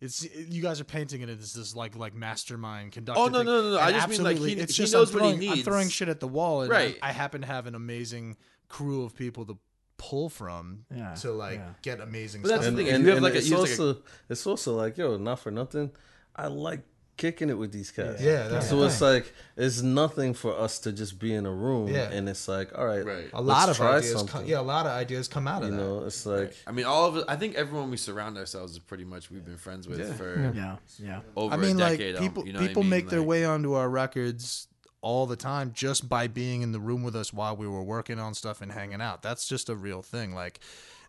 [0.00, 3.18] It's you guys are painting it as this like like mastermind conductor.
[3.20, 3.46] Oh, no, thing.
[3.46, 3.80] no, no, no.
[3.80, 5.88] I just mean, like, he- it's he just knows I'm what he throwing, I'm throwing
[5.88, 6.96] shit at the wall, and Right.
[7.02, 8.36] I, I happen to have an amazing
[8.68, 9.58] crew of people to
[9.96, 11.70] pull from Yeah, to like yeah.
[11.82, 12.58] get amazing stuff.
[12.58, 13.82] But that's the thing, if and, you have and like it's you have like a-
[13.82, 15.90] also it's also like yo, not for nothing.
[16.36, 16.82] I like
[17.16, 18.20] kicking it with these cats.
[18.22, 21.50] Yeah, that's so the it's like it's nothing for us to just be in a
[21.52, 21.88] room.
[21.88, 22.10] Yeah.
[22.10, 23.30] and it's like all right, Right.
[23.32, 25.68] a lot of let's try ideas, come, yeah, a lot of ideas come out of
[25.68, 25.72] it.
[25.72, 25.84] you that.
[25.84, 27.24] know, it's like I mean, all of it.
[27.28, 30.76] I think everyone we surround ourselves is pretty much we've been friends with for yeah,
[30.98, 31.20] yeah.
[31.36, 32.18] over I mean, a like decade.
[32.18, 32.90] people you know what I people mean?
[32.90, 34.68] make their way onto our records
[35.02, 38.18] all the time just by being in the room with us while we were working
[38.18, 39.22] on stuff and hanging out.
[39.22, 40.34] That's just a real thing.
[40.34, 40.58] Like,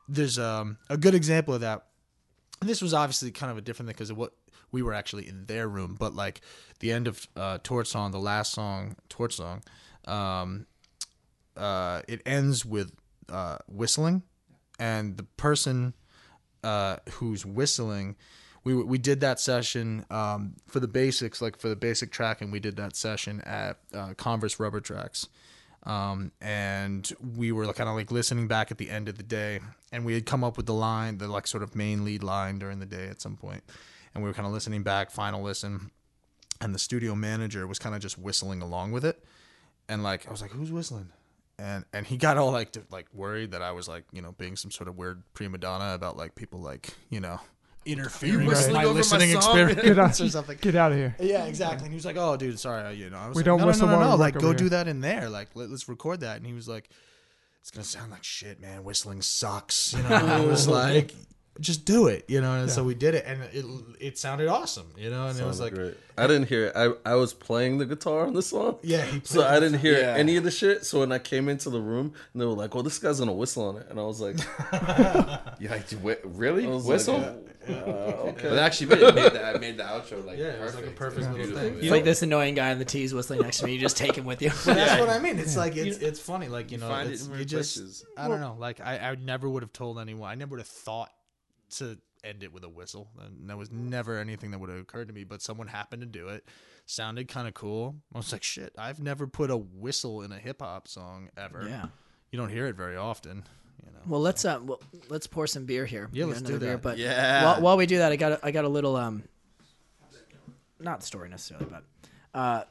[0.08, 1.86] there's um, a good example of that.
[2.62, 4.34] And this was obviously kind of a different thing because of what
[4.72, 6.42] we were actually in their room, but like
[6.80, 9.62] the end of uh, Torch Song, the last song, Torch Song,
[10.06, 10.66] um,
[11.56, 12.92] uh, it ends with
[13.30, 14.24] uh, whistling,
[14.80, 15.94] and the person
[16.64, 18.16] uh, who's whistling.
[18.64, 22.52] We, we did that session um, for the basics, like for the basic tracking.
[22.52, 25.28] We did that session at uh, Converse Rubber Tracks,
[25.84, 29.62] um, and we were kind of like listening back at the end of the day,
[29.92, 32.60] and we had come up with the line, the like sort of main lead line
[32.60, 33.64] during the day at some point,
[34.18, 35.92] and we were kind of listening back, final listen,
[36.60, 39.24] and the studio manager was kind of just whistling along with it,
[39.88, 41.10] and like I was like, "Who's whistling?"
[41.60, 44.56] And and he got all like like worried that I was like you know being
[44.56, 47.40] some sort of weird prima donna about like people like you know
[47.86, 49.30] interfering with whistling my over my listening?
[49.30, 50.58] Get experience out, or something.
[50.62, 51.16] get out of here.
[51.20, 51.86] Yeah, exactly.
[51.86, 53.66] And he was like, "Oh, dude, sorry, you know." I was We like, don't no,
[53.66, 54.24] no, whistle no, no, while no.
[54.24, 55.30] Like, go over do here." that in there.
[55.30, 56.38] Like, let, us record that.
[56.38, 56.90] And he was like,
[57.62, 58.84] "It's gonna sound like shit, man.
[58.84, 60.10] Whistling sucks." You know.
[60.10, 61.14] I was like,
[61.60, 62.54] "Just do it," you know.
[62.54, 63.66] And so we did it, and it
[64.00, 65.28] it sounded awesome, you know.
[65.28, 65.96] And it was like, great.
[66.18, 66.74] I didn't hear it.
[66.76, 68.78] I, I was playing the guitar on the song.
[68.82, 70.16] Yeah, he so I didn't hear Yeah.
[70.16, 70.86] any of the shit.
[70.86, 73.34] So when I came into the room and they were like, "Well, this guy's gonna
[73.34, 74.38] whistle on it," and I was like,
[75.60, 77.20] You like to really whistle?
[77.20, 77.74] Like, uh,
[78.32, 78.50] okay.
[78.50, 80.92] But actually, made, it made the made the outro like Yeah, it was like a
[80.92, 81.28] perfect.
[81.28, 81.82] perfect It little thing.
[81.82, 83.74] He's like this annoying guy in the tees whistling next to me.
[83.74, 84.52] You just take him with you.
[84.66, 85.38] But that's what I mean.
[85.38, 86.48] It's like it's it's funny.
[86.48, 88.06] Like you know, find it it's, in you just places.
[88.18, 88.56] I don't know.
[88.58, 90.30] Like I, I never would have told anyone.
[90.30, 91.12] I never would have thought
[91.78, 93.10] to end it with a whistle.
[93.20, 95.24] And that was never anything that would have occurred to me.
[95.24, 96.46] But someone happened to do it.
[96.86, 97.96] Sounded kind of cool.
[98.14, 98.74] I was like, shit.
[98.78, 101.66] I've never put a whistle in a hip hop song ever.
[101.68, 101.88] Yeah.
[102.32, 103.44] You don't hear it very often.
[103.86, 104.00] You know.
[104.06, 106.10] Well, let's uh, well, let's pour some beer here.
[106.12, 106.82] Yeah, let's do another beer, that.
[106.82, 107.44] but Yeah.
[107.44, 109.24] While, while we do that, I got a, I got a little um,
[110.80, 111.84] not story necessarily, but
[112.34, 112.64] uh,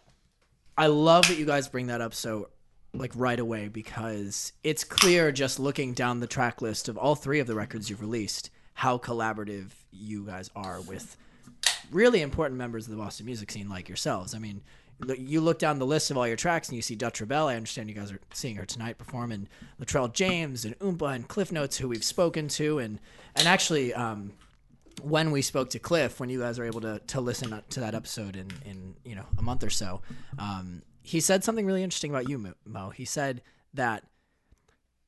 [0.77, 2.51] I love that you guys bring that up so
[2.93, 7.41] like right away because it's clear just looking down the track list of all three
[7.41, 11.17] of the records you've released how collaborative you guys are with
[11.91, 14.35] really important members of the Boston music scene like yourselves.
[14.35, 14.61] I mean,
[15.19, 17.47] you look down the list of all your tracks and you see Dutch ReBelle.
[17.47, 19.49] I understand you guys are seeing her tonight perform, and
[19.81, 23.01] Latrell James and Oompa and Cliff Notez, who we've spoken to, and
[23.35, 23.93] and actually.
[23.93, 24.33] Um,
[25.03, 27.95] when we spoke to Cliff, when you guys were able to, to listen to that
[27.95, 30.01] episode in, in you know a month or so,
[30.39, 32.89] um, he said something really interesting about you, Mo- Mo.
[32.89, 33.43] He said
[33.75, 34.05] that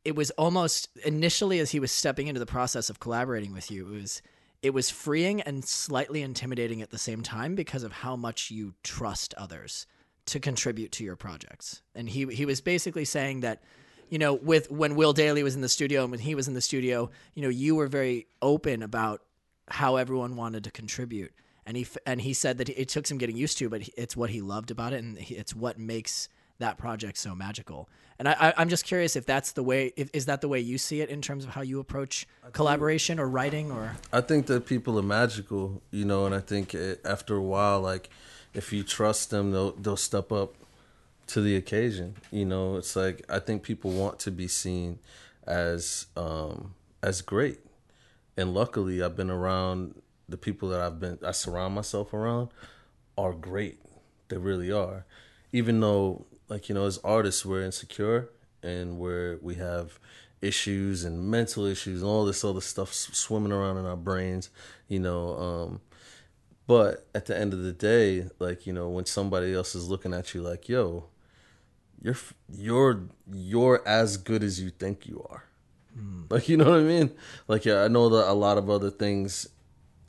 [0.09, 3.87] it was almost initially as he was stepping into the process of collaborating with you,
[3.88, 4.23] it was
[4.62, 8.75] it was freeing and slightly intimidating at the same time because of how much you
[8.83, 9.87] trust others
[10.25, 11.83] to contribute to your projects.
[11.94, 13.62] And he he was basically saying that
[14.09, 16.55] you know with when Will Dailey was in the studio and when he was in
[16.55, 19.21] the studio, you know, you were very open about
[19.68, 21.35] how everyone wanted to contribute.
[21.66, 24.31] And he and he said that it took some getting used to, but it's what
[24.31, 27.88] he loved about it, and it's what makes that project so magical.
[28.18, 30.59] And I, I, I'm just curious if that's the way, if, is that the way
[30.59, 34.47] you see it in terms of how you approach collaboration or writing, or I think
[34.47, 38.11] that people are magical, you know, and I think it, after a while, like
[38.55, 40.55] if you trust them, they'll they'll step up
[41.29, 42.16] to the occasion.
[42.33, 44.99] You know, it's like I think people want to be seen
[45.47, 47.61] as um, as great,
[48.37, 49.94] and luckily, I've been around
[50.29, 52.49] the people that I've been I surround myself around
[53.16, 53.79] are great.
[54.29, 55.07] They really are.
[55.53, 58.30] Even though, like you know, as artists, we're insecure
[58.62, 59.98] and we're we have
[60.40, 64.50] issues and mental issues and all this other stuff swimming around in our brains.
[64.88, 65.80] You know, um,
[66.66, 70.14] but at the end of the day, like you know, when somebody else is looking
[70.14, 71.06] at you like, "Yo,
[72.00, 72.16] you're
[72.52, 75.44] you're you're as good as you think you are,"
[76.30, 77.11] like you know what I mean?
[77.46, 79.48] Like yeah, I know that a lot of other things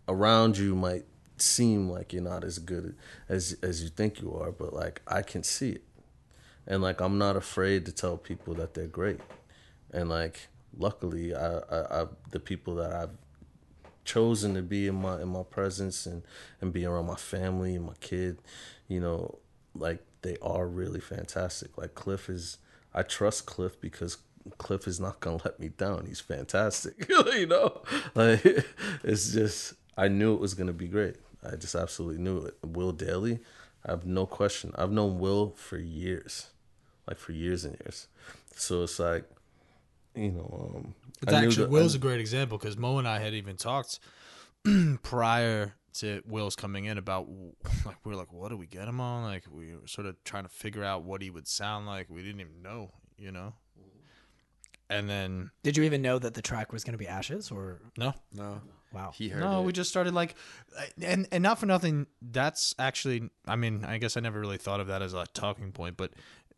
[0.08, 1.06] around you might
[1.38, 2.96] seem like you're not as good
[3.28, 5.84] as as you think you are, but like I can see it,
[6.70, 9.20] and like I'm not afraid to tell people that they're great,
[9.92, 13.18] and like luckily, I, I, I the people that I've
[14.06, 16.24] chosen to be in my in my presence and
[16.62, 18.40] and be around my family and my kid,
[18.88, 19.40] you know,
[19.76, 21.78] like they are really fantastic.
[21.78, 22.58] Like Cliff is,
[22.94, 24.18] I trust Cliff because
[24.58, 26.06] Cliff is not gonna let me down.
[26.08, 27.82] He's fantastic, you know.
[28.16, 28.44] Like
[29.04, 31.16] it's just, I knew it was gonna be great.
[31.44, 32.58] I just absolutely knew it.
[32.64, 33.40] Will Dailey,
[33.86, 34.74] I have no question.
[34.78, 36.48] I've known Will for years,
[37.10, 38.08] like for years and years.
[38.56, 39.26] So it's like,
[40.16, 42.98] you know, um, But I knew actually, that- Will's I- a great example because Mo
[43.00, 44.00] and I had even talked
[45.04, 47.28] prior to Will's coming in about
[47.86, 49.24] like we were like, what do we get him on?
[49.24, 52.10] Like we were sort of trying to figure out what he would sound like.
[52.10, 53.54] We didn't even know, you know.
[54.92, 57.52] And then did you even know that the track was going to be Ashes?
[57.52, 58.60] Or no, No,
[58.92, 59.66] wow, he heard no, it.
[59.66, 60.34] we just started like,
[61.00, 62.08] and and not for nothing.
[62.24, 65.72] That's actually, I mean, I guess I never really thought of that as a talking
[65.74, 66.12] point, but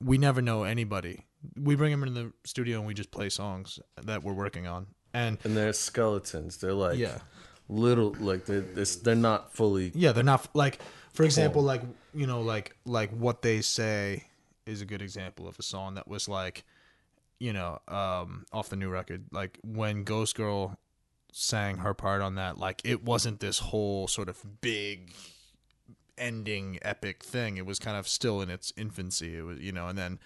[0.03, 1.25] we never know anybody.
[1.59, 4.87] We bring them in the studio and we just play songs that we're working on,
[5.13, 6.57] and and they're skeletons.
[6.57, 7.19] They're like Yeah.
[7.67, 9.91] little, like they're they're not fully.
[9.95, 10.79] Yeah, they're not like
[11.13, 11.81] for example, like
[12.13, 14.25] you know, like like what they say
[14.65, 16.63] is a good example of a song that was like,
[17.39, 19.25] you know, um, off the new record.
[19.31, 20.77] Like when Ghost Girl
[21.33, 25.11] sang her part on that, like it wasn't this whole sort of big
[26.21, 27.57] ending epic thing.
[27.57, 29.37] It was kind of still in its infancy.
[29.37, 30.19] It was you know, and then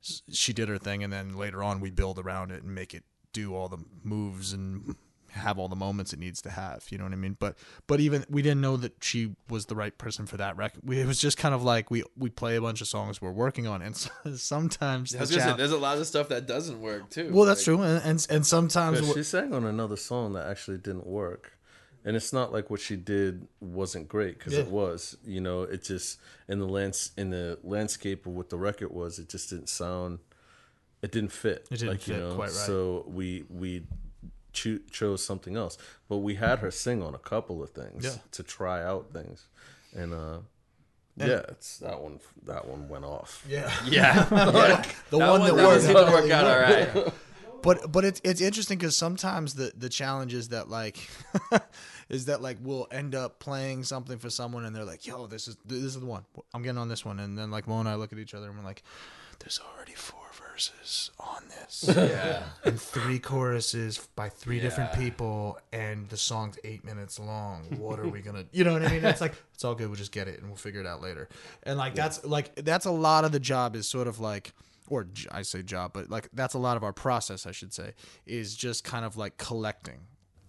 [0.00, 3.04] she did her thing, and then later on we build around it and make it
[3.32, 4.94] do all the moves and
[5.32, 6.86] have all the moments it needs to have.
[6.90, 7.36] You know what I mean?
[7.38, 10.82] But but even we didn't know that she was the right person for that record.
[10.84, 13.30] We, it was just kind of like we we play a bunch of songs we're
[13.32, 16.46] working on, and so, sometimes the was gonna say, there's a lot of stuff that
[16.46, 17.30] doesn't work too.
[17.32, 20.78] well that's Like, true, and and, and sometimes she sang on another song that actually
[20.78, 21.57] didn't work,
[22.04, 25.16] and it's not like what she did wasn't great because it was.
[25.24, 29.18] You know, it just in the lands in the landscape of what the record was,
[29.18, 30.18] it just didn't sound.
[31.02, 31.66] It didn't fit.
[31.70, 32.50] It didn't like, you fit know, quite right.
[32.52, 33.84] So we we
[34.52, 38.12] cho- chose something else, but we had her sing on a couple of things Yeah.
[38.32, 39.46] to try out things,
[39.94, 40.38] and uh.
[41.16, 42.18] yeah, it's that one.
[42.46, 43.44] That one went off.
[43.48, 45.86] yeah Yeah, the that one, one, that that one worked.
[45.86, 47.12] didn't work out all right.
[47.62, 50.98] but but it's it's interesting because sometimes the the challenge is that like
[52.08, 55.48] is that like we'll end up playing something for someone and they're like yo this
[55.48, 56.24] is this is the one.
[56.54, 57.18] I'm getting on this one.
[57.20, 58.82] And then like mo and i look at each other and we're like
[59.40, 60.18] there's already four
[60.50, 61.88] verses on this.
[61.96, 67.64] Yeah, and three choruses by three different people and the song's eight minutes long.
[67.78, 69.04] What are we gonna you know what i mean?
[69.04, 69.88] It's like it's all good.
[69.88, 71.28] We'll just get it and we'll figure it out later.
[71.62, 74.52] And like that's like that's a lot of the job is sort of like
[74.88, 77.92] or I say job but like that's a lot of our process i should say
[78.26, 80.00] is just kind of like collecting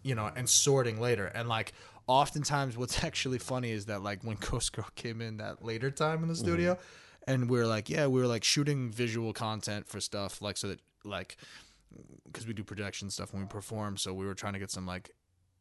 [0.03, 1.25] you know and sorting later.
[1.27, 1.73] And like
[2.07, 6.21] oftentimes what's actually funny is that like when ghost girl came in that later time
[6.21, 6.43] in the mm-hmm.
[6.43, 6.77] studio
[7.27, 10.69] and we are like yeah we were like shooting visual content for stuff like so
[10.69, 11.37] that like
[12.25, 14.85] because we do production stuff when we perform so we were trying to get some
[14.85, 15.11] like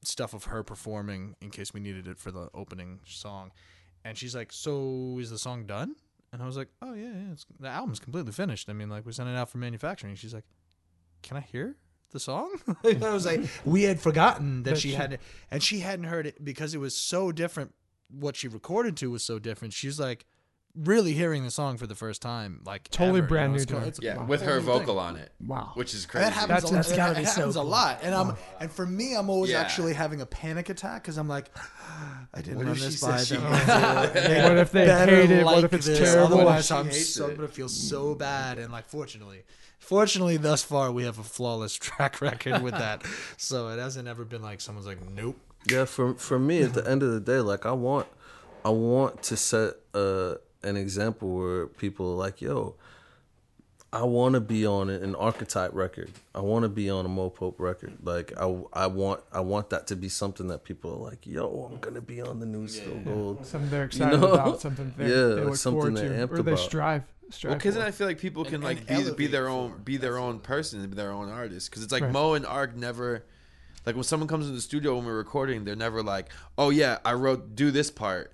[0.03, 3.53] stuff of her performing in case we needed it for the opening song,
[4.05, 5.97] and she's like, "So is the song done?"
[6.33, 8.69] And I was like, "Oh yeah, yeah, it's, the album's completely finished.
[8.69, 10.45] I mean, like we sent it out for manufacturing." She's like,
[11.23, 11.77] "Can I hear
[12.12, 12.51] the song?"
[12.85, 15.19] I was like, "We had forgotten that That she she- had,
[15.51, 17.75] and she hadn't heard it because it was so different.
[18.11, 19.73] What she recorded to was so different.
[19.75, 20.27] She's like."
[20.81, 23.62] Really hearing the song for the first time, like Totally ever, you brand know, new
[23.62, 23.87] it's to her.
[23.87, 24.79] it's Yeah, whole with her new thing.
[24.79, 25.73] vocal on it, Wow.
[25.75, 26.25] which is crazy.
[26.27, 26.49] That happens.
[26.62, 27.71] That's- a, that's that gotta be happens so a cool.
[27.71, 29.61] lot, and I'm and for me, I'm always Yeah.
[29.61, 31.51] actually having a panic attack because I'm like,
[32.33, 33.53] I didn't What run if she this says by she them.
[33.53, 33.69] hates
[34.29, 34.43] it?
[34.49, 35.45] What if they better hate it?
[35.45, 36.35] What if it's this, terrible?
[36.37, 37.37] Otherwise, She I'm hates so, it.
[37.37, 38.59] gonna feel so bad.
[38.61, 39.43] And like, fortunately,
[39.81, 43.03] fortunately, thus far we have a flawless track record with that.
[43.37, 45.37] So it hasn't ever been like someone's like, nope.
[45.69, 48.07] Yeah, for for me, at the end of the day, like I want,
[48.64, 52.75] I want to set uh, an example where people are like, "Yo,
[53.92, 56.11] I want to be on an archetype record.
[56.35, 57.97] I want to be on a Mo Mopope record.
[58.03, 61.71] Like I, I want, I want that to be something that people are like, "Yo,
[61.73, 64.33] I'm gonna be on the new Still Gold." Something they're excited know?
[64.35, 64.61] about.
[64.61, 66.59] Something they, Yeah, they look something forward they're to, amped or they about.
[66.64, 67.03] strive.
[67.31, 69.49] strive Well, because then I feel like people can And- like and be, be their
[69.49, 71.71] own be their own person and be their own artist.
[71.71, 72.12] Because it's like Right.
[72.12, 73.25] Mo and Ark never
[73.87, 76.99] like when someone comes in the studio when we're recording, they're never like, "Oh yeah,
[77.07, 78.33] I wrote do this part."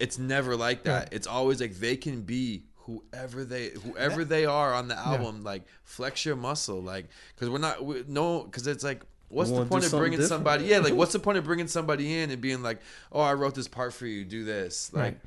[0.00, 1.12] It's never like that.
[1.12, 5.42] It's always like they can be whoever they whoever they are on the album.
[5.44, 9.02] Like flex your muscle, like because we're not we, no because it's like.
[9.28, 10.28] What's the point of bringing different.
[10.28, 10.64] somebody?
[10.64, 12.80] Yeah, like what's the point of bringing somebody in and being like,
[13.12, 14.24] "Oh, I wrote this part for you.
[14.24, 15.20] Do this." Like, Right.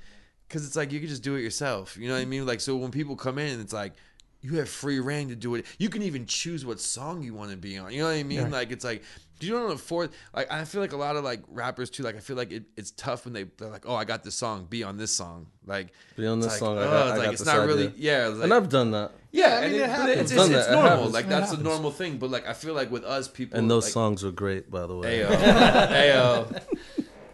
[0.50, 1.96] because it's like you can just do it yourself.
[1.96, 2.46] You know what I mean?
[2.46, 3.94] Like, so when people come in, it's like
[4.42, 5.66] you have free reign to do it.
[5.78, 7.94] You can even choose what song you want to be on.
[7.94, 8.42] You know what I mean?
[8.42, 8.52] Right.
[8.52, 9.04] Like, it's like
[9.44, 10.12] you don't afford.
[10.34, 12.04] Like, I feel like a lot of like rappers too.
[12.04, 14.36] Like, I feel like it, it's tough when they they're like, "Oh, I got this
[14.36, 14.66] song.
[14.70, 16.78] Be on this song." Like, Be on this like, song.
[16.78, 17.68] I oh, got, it's I like got it's not idea.
[17.68, 17.94] really.
[17.96, 19.12] Yeah, like, and I've done that.
[19.32, 20.10] yeah, I and mean, it, it happens.
[20.10, 20.72] it's, it's, done it's that.
[20.72, 20.90] It normal.
[20.92, 21.14] happens.
[21.14, 22.18] Like that's a normal thing.
[22.18, 24.88] But like I feel like with us people, And those like, songs are great, by
[24.88, 25.20] the way.
[25.20, 25.30] Ayo.
[25.88, 26.62] Ayo.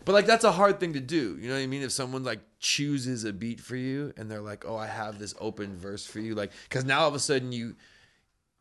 [0.06, 1.38] But like that's a hard thing to do.
[1.40, 1.84] You know what I mean?
[1.84, 5.36] If someone like chooses a beat for you and they're like, "Oh, I have this
[5.40, 7.76] open verse for you," like because now all of a sudden you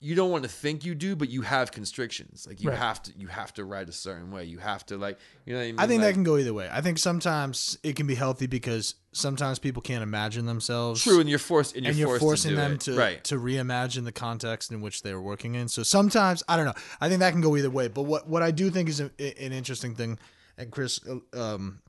[0.01, 2.47] you don't want to think you do, but you have constrictions.
[2.49, 2.79] Like you Right.
[2.79, 4.45] have to you have to write a certain way.
[4.45, 5.81] You have to like you know what I mean?
[5.81, 6.69] I think Like, that can go either way.
[6.73, 11.03] I think sometimes it can be healthy because sometimes people can't imagine themselves.
[11.03, 12.81] true, and you're forced and you're, and you're forced forcing to them it.
[12.83, 13.25] to right.
[13.25, 15.67] to reimagine the context in which they're working in.
[15.67, 16.75] So sometimes I don't know.
[17.01, 17.89] I think that can go either way.
[17.89, 20.19] But what what I do think is a, an interesting thing,
[20.57, 21.01] and Chris
[21.33, 21.81] um,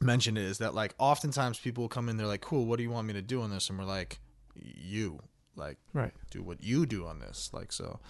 [0.00, 2.82] mentioned it, is that like oftentimes people will come in, they're like, "Cool, what do
[2.82, 4.18] you want me to do on this?" And we're like,
[4.56, 5.20] "You
[5.56, 6.12] like Right.
[6.30, 8.00] do what you do on this." Like so.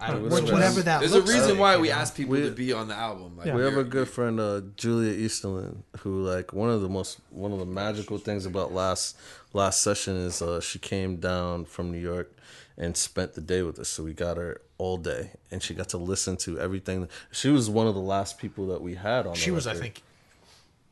[0.00, 1.94] I don't, whatever whatever that- that There's a reason like, why we know?
[1.94, 3.36] ask people We- to be on the album.
[3.36, 3.54] Like Yeah.
[3.54, 7.52] We have a good friend, uh, Julia Easterlin, who like one of the most one
[7.52, 9.16] of the magical things about last
[9.52, 12.32] last session is uh, she came down from New York
[12.76, 13.88] and spent the day with us.
[13.88, 17.08] So we got her all day, and she got to listen to everything.
[17.30, 19.36] She was one of the last people that we had on.
[19.36, 20.02] She the was, I think,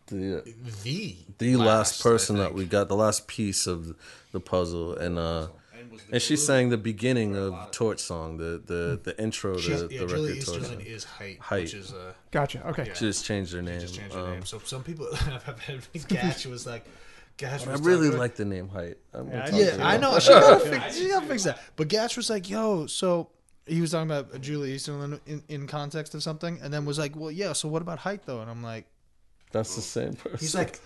[0.07, 3.97] the the the last, I person that we got, the last piece of
[4.31, 5.49] the puzzle, and uh,
[6.11, 9.89] and she sang the beginning of Torch Song, the the the intro to She's, the
[9.95, 10.11] yeah, record.
[10.17, 10.81] Julie Torch Easterlin Song.
[10.81, 11.63] is height, Height.
[11.63, 12.67] which is uh, Gotcha.
[12.69, 12.85] Okay.
[12.95, 13.81] She just changed her name.
[13.81, 14.45] just changed her Um, name.
[14.45, 16.85] So some people have had Gash was like,
[17.37, 18.99] Gash was I really talking- like the name Height.
[19.15, 20.19] I'm gonna Yeah, I know.
[20.21, 21.61] She gotta, fix, she gotta fix that.
[21.77, 23.31] But Gash was like, "Yo," so
[23.67, 27.15] he was talking about Julie Easterlin in, in context of something, and then was like,
[27.17, 27.53] "Well, yeah.
[27.53, 28.87] So what about height though?" And I'm like,
[29.53, 30.39] That's the same person.
[30.41, 30.81] he's like,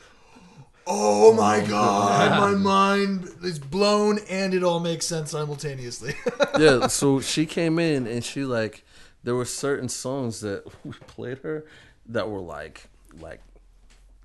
[0.87, 6.15] "Oh my oh god, my mind is blown, and it all makes sense simultaneously."
[6.59, 6.87] yeah.
[6.87, 8.85] So she came in and she like,
[9.27, 11.67] there were certain songs that we played her
[12.07, 12.89] that were like,
[13.21, 13.41] like,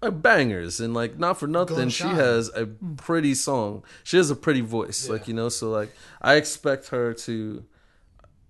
[0.02, 1.89] like bangers and like not for nothing.
[1.89, 2.15] She shine.
[2.15, 2.95] has a hmm.
[2.95, 3.84] pretty song.
[4.04, 5.50] She has a pretty voice, like you know.
[5.50, 7.65] So like, I expect her to.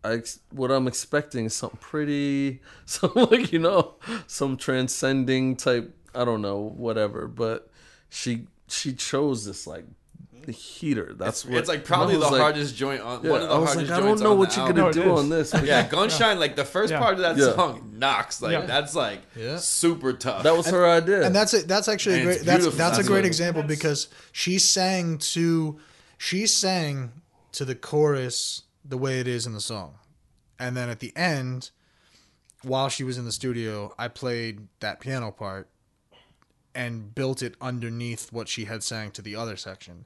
[0.04, 3.96] I ex- what I'm expecting is something pretty, some like you know,
[4.28, 5.96] some transcending type.
[6.14, 7.28] I don't know, whatever.
[7.28, 7.71] But
[8.12, 9.86] she she chose this like
[10.46, 11.14] the heater.
[11.18, 13.54] That's what It's like probably the was like- hardest joint on Yeah, one of the
[13.54, 14.76] I was hardest like, I don't know on what you're album.
[14.84, 15.52] gonna No, do on this.
[15.52, 17.00] but Yeah, Gunshine, like the first Yeah.
[17.00, 17.54] part of that Yeah.
[17.54, 18.42] song knocks.
[18.42, 18.66] Like Yeah.
[18.66, 19.58] that's like Yeah.
[19.58, 20.44] super tough.
[20.44, 21.24] That was her idea.
[21.26, 21.68] and that's it.
[21.68, 22.36] That's actually a great.
[22.38, 25.80] it's That's that's a great example because she sang to,
[26.18, 27.12] she sang
[27.54, 29.94] to the chorus the way it is in the song,
[30.58, 31.70] and then at the end,
[32.64, 35.70] while she was in the studio, I played that piano part,
[36.74, 40.06] and built it underneath what she had sang to the other section.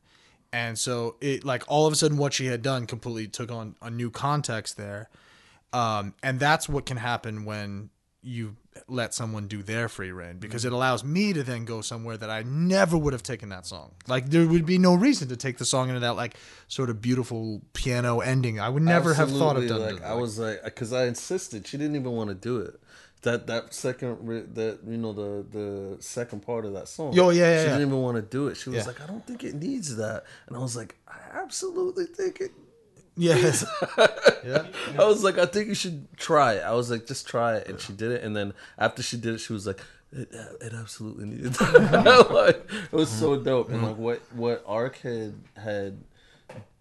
[0.52, 3.76] And so it like all of a sudden what she had done completely took on
[3.82, 5.10] a new context there.
[5.74, 7.90] Um, and that's what can happen when
[8.22, 8.56] you
[8.88, 12.30] let someone do their free reign because it allows me to then go somewhere that
[12.30, 13.92] I never would have taken that song.
[14.08, 16.36] Like there would be no reason to take the song into that like
[16.68, 18.60] sort of beautiful piano ending.
[18.60, 20.12] I would never have thought of Absolutely, done like that.
[20.12, 21.68] I was like, because I insisted.
[21.68, 22.80] She didn't even want to do it.
[23.22, 27.14] That that second that you know the the second part of that song.
[27.14, 27.72] Yo, yeah, yeah, She yeah.
[27.78, 28.56] didn't even want to do it.
[28.58, 28.86] She was Yeah.
[28.88, 32.52] like, I don't think it needs that, and I was like, I absolutely think it.
[33.18, 33.66] Yes.
[33.98, 34.68] I
[35.06, 36.64] was like, I think you should try it.
[36.64, 38.24] I was like, just try it, and she did it.
[38.24, 39.80] And then after she did it, she was like,
[40.12, 40.30] it,
[40.62, 42.28] it absolutely needed that.
[42.32, 43.70] like, it was so dope.
[43.70, 45.98] And like what what Ark had had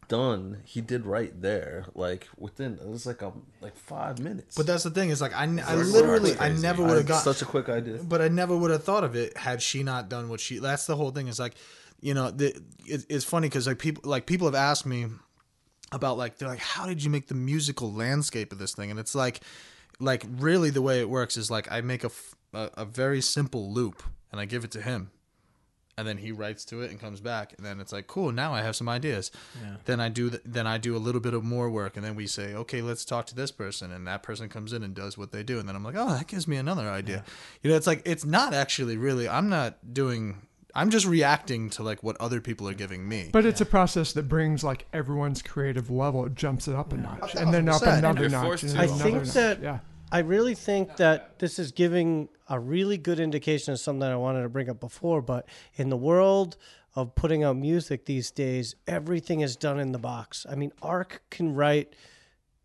[0.09, 1.87] done, he did right there.
[1.95, 4.57] Like within it was like a like five minutes.
[4.57, 7.43] But that's the thing is like I, I literally I never would have got such
[7.43, 7.99] a quick idea.
[8.03, 10.59] but I never would have thought of it had she not done what she.
[10.59, 11.29] That's the whole thing.
[11.29, 11.55] Is like,
[12.01, 12.55] you know, the,
[12.87, 15.07] it, it's funny because like people like people have asked me
[15.93, 18.91] about like they're like, how did you make the musical landscape of this thing?
[18.91, 19.41] And it's like,
[20.01, 22.11] like really the way it works is like I make a
[22.53, 25.11] a very simple loop and I give it to him.
[25.97, 28.33] And then he writes to it and comes back, and then it's like, cool.
[28.33, 29.31] Now I have some ideas.
[29.85, 32.17] Then I do, th- then I do a little bit of more work, and then
[32.17, 35.17] we say, okay, let's talk to this person, and that person comes in and does
[35.17, 37.23] what they do, and then I'm like, oh, that gives me another idea.
[37.63, 39.29] You know, it's like it's not actually really.
[39.29, 40.43] I'm not doing.
[40.75, 43.31] I'm just reacting to like what other people are giving me.
[43.33, 46.27] But it's a process that brings like everyone's creative level.
[46.27, 48.45] It jumps it up a notch, and then up another notch.
[48.45, 48.79] forced and to.
[48.79, 49.29] then I think notch.
[49.35, 49.79] that yeah.
[50.13, 54.17] I really think that this is giving a really good indication of something that I
[54.17, 55.23] wanted to bring up before.
[55.23, 56.57] But in the world
[56.95, 60.47] of putting out music these days, everything is done in the box.
[60.49, 61.95] I mean, Ark can write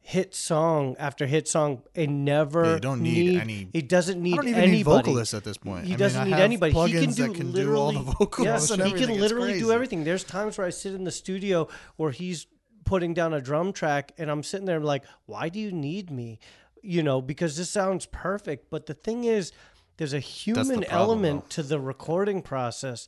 [0.02, 4.34] hit song after hit song and never Yeah, you don't need any- He doesn't need
[4.34, 4.78] I don't even anybody.
[4.80, 5.86] need vocalists at this point.
[5.86, 6.74] He I doesn't I need have anybody.
[6.74, 9.72] He can do that can do literally all the vocals yes, he can literally do
[9.72, 10.04] everything.
[10.04, 11.68] There's times where I sit in the studio
[11.98, 12.48] where he's
[12.86, 16.40] putting down a drum track and I'm sitting there like, why do you need me?
[16.82, 18.70] You know, because this sounds perfect.
[18.70, 19.52] But the thing is,
[19.98, 21.62] there's a human problem, element though.
[21.62, 23.08] to the recording process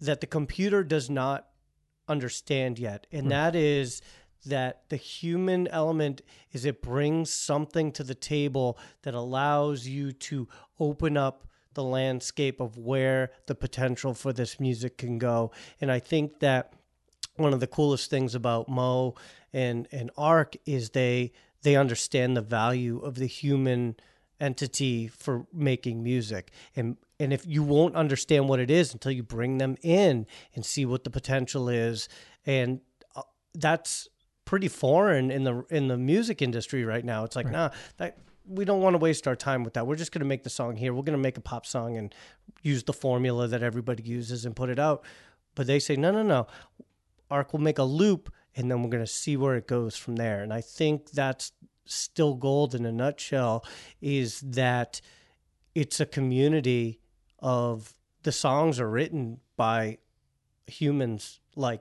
[0.00, 1.48] that the computer does not
[2.06, 3.06] understand yet.
[3.12, 3.28] And hmm.
[3.30, 4.02] that is
[4.46, 10.48] that the human element is it brings something to the table that allows you to
[10.78, 15.50] open up the landscape of where the potential for this music can go.
[15.80, 16.72] And I think that
[17.36, 19.14] one of the coolest things about Mo
[19.52, 21.32] and and Arc is they
[21.62, 23.96] they understand the value of the human
[24.40, 26.52] entity for making music.
[26.76, 30.64] And and if you won't understand what it is until you bring them in and
[30.64, 32.08] see what the potential is
[32.46, 32.80] and
[33.16, 33.22] uh,
[33.54, 34.08] that's
[34.44, 37.24] pretty foreign in the in the music industry right now.
[37.24, 39.86] It's like nah that we don't want to waste our time with that.
[39.86, 40.94] We're just going to make the song here.
[40.94, 42.14] We're going to make a pop song and
[42.62, 45.04] use the formula that everybody uses and put it out.
[45.54, 46.46] But they say no no no.
[47.30, 50.16] Arc will make a loop and then we're going to see where it goes from
[50.16, 50.42] there.
[50.42, 51.52] And i think that's
[51.88, 53.64] still gold in a nutshell
[54.00, 55.00] is that
[55.74, 57.00] it's a community
[57.38, 59.98] of the songs are written by
[60.66, 61.80] humans like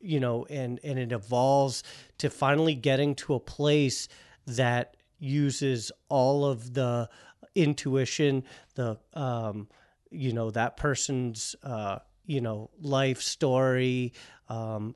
[0.00, 1.82] you know and and it evolves
[2.18, 4.08] to finally getting to a place
[4.46, 7.08] that uses all of the
[7.54, 8.44] intuition
[8.74, 9.68] the um
[10.10, 14.12] you know that person's uh you know life story
[14.48, 14.94] um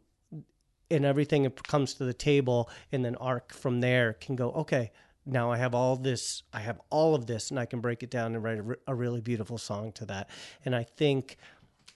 [0.90, 4.90] and everything it comes to the table and then arc from there can go okay
[5.26, 8.10] now i have all this i have all of this and i can break it
[8.10, 10.28] down and write a, re- a really beautiful song to that
[10.64, 11.36] and i think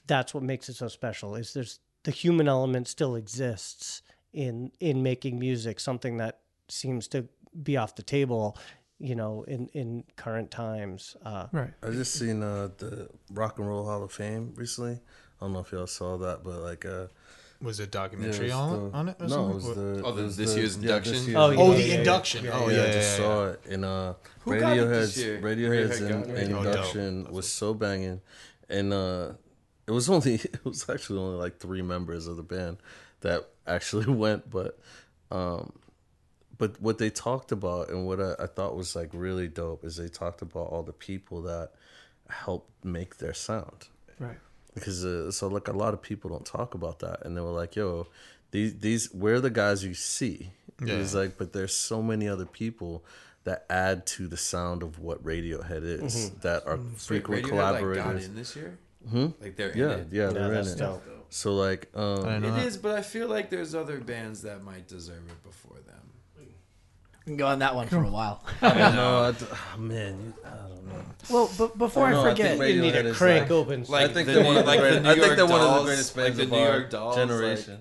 [0.07, 5.03] that's what makes it so special is there's the human element still exists in in
[5.03, 7.27] making music something that seems to
[7.63, 8.57] be off the table
[8.99, 11.73] you know in in current times uh Right.
[11.83, 14.95] I just seen uh, the Rock and Roll Hall of Fame recently.
[15.41, 17.07] I don't know if y'all saw that, but like uh,
[17.65, 19.17] Was it yeah, documentary it's on, the- on it?
[19.21, 19.97] Or no, it was something?
[19.97, 21.13] the Oh, the- it was this the- year's yeah, induction?
[21.15, 22.45] this year's Oh, yeah, oh, the induction.
[22.45, 25.15] yeah, oh yeah, yeah, I yeah, just saw it in uh Who got it Radiohead's
[25.15, 25.41] this year?
[25.41, 26.51] Radiohead's Radiohead in, got it?
[26.51, 28.21] induction was so banging,
[28.69, 29.33] and uh
[29.87, 32.77] it was only it was actually only like three members of the band
[33.23, 34.79] that actually went, but
[35.31, 35.73] um
[36.57, 39.97] but what they talked about and what I, I thought was like really dope is
[39.97, 41.71] they talked about all the people that
[42.29, 43.89] helped make their sound
[44.21, 44.39] Right.
[44.75, 47.51] Because uh, so like a lot of people don't talk about that and they were
[47.51, 48.07] like yo
[48.51, 50.51] these these we're the guys you see
[50.81, 53.05] it was like but there's so many other people
[53.45, 57.79] that add to the sound of what radiohead is that are frequent Radiohead, like, got
[57.79, 58.79] collaborators in this year.
[59.13, 60.07] Like they're yeah in it.
[60.13, 61.03] yeah they're in that's it dope.
[61.29, 62.67] so like um I know It that.
[62.67, 66.04] is, but I feel like there's other bands that might deserve it before them.
[67.25, 68.45] We can go on that one for a while.
[68.63, 72.11] I don't know I d- oh, man you- I don't know well, but before I
[72.13, 74.27] No, I forget, think you need Radiohead a is, crank like- open Like I think
[74.27, 75.73] they're one of the like the greatest, New I think York they're one of the
[75.75, 77.79] Dolls, greatest like bands the of New our York Dolls, generation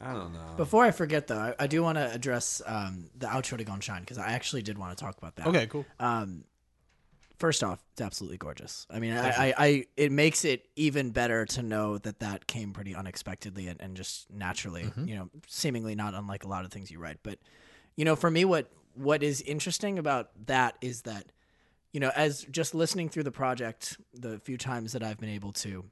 [0.00, 0.54] I don't know.
[0.56, 3.80] before I forget though, I, I do want to address um, the outro to Gone
[3.80, 5.46] Shine because I actually did want to talk about that.
[5.46, 5.84] Okay, cool.
[6.00, 6.42] Um,
[7.38, 8.84] first off, it's absolutely gorgeous.
[8.90, 12.72] I mean, I, I, I, it makes it even better to know that that came
[12.72, 14.90] pretty unexpectedly and, and just naturally.
[15.04, 17.18] You know, seemingly not unlike a lot of things you write.
[17.22, 17.38] But
[17.96, 21.26] you know, for me, what what is interesting about that is that
[21.92, 25.52] you know, as just listening through the project, the few times that I've been able
[25.52, 25.84] to,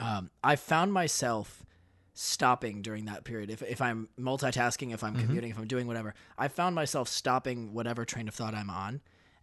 [0.00, 1.66] um, I found myself
[2.14, 3.50] stopping during that period.
[3.50, 7.72] If if I'm multitasking, if I'm commuting, if I'm doing whatever, I found myself stopping
[7.74, 9.02] whatever train of thought I'm on,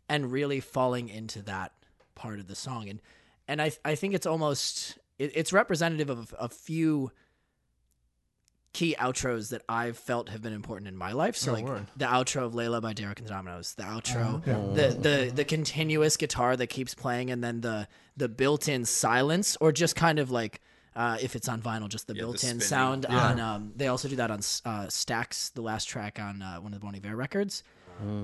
[0.10, 1.72] and really falling into that
[2.16, 2.90] part of the song.
[2.90, 3.02] And
[3.48, 7.12] and I I think it's almost it, it's representative of a few
[8.76, 11.36] key outros that I've felt have been important in my life.
[11.38, 11.66] So like
[11.96, 14.44] the outro of Layla by Derek and the Dominos, the outro,
[14.76, 19.72] the the the continuous guitar that keeps playing, and then the the built-in silence, or
[19.72, 20.62] just kind of like.
[20.98, 22.62] Uh, if it's on vinyl, just the the built-in spinning.
[22.62, 23.38] sound on.
[23.38, 26.80] Um, they also do that on uh, Stacks, the last track on uh, one of
[26.80, 27.64] the Bon Iver records.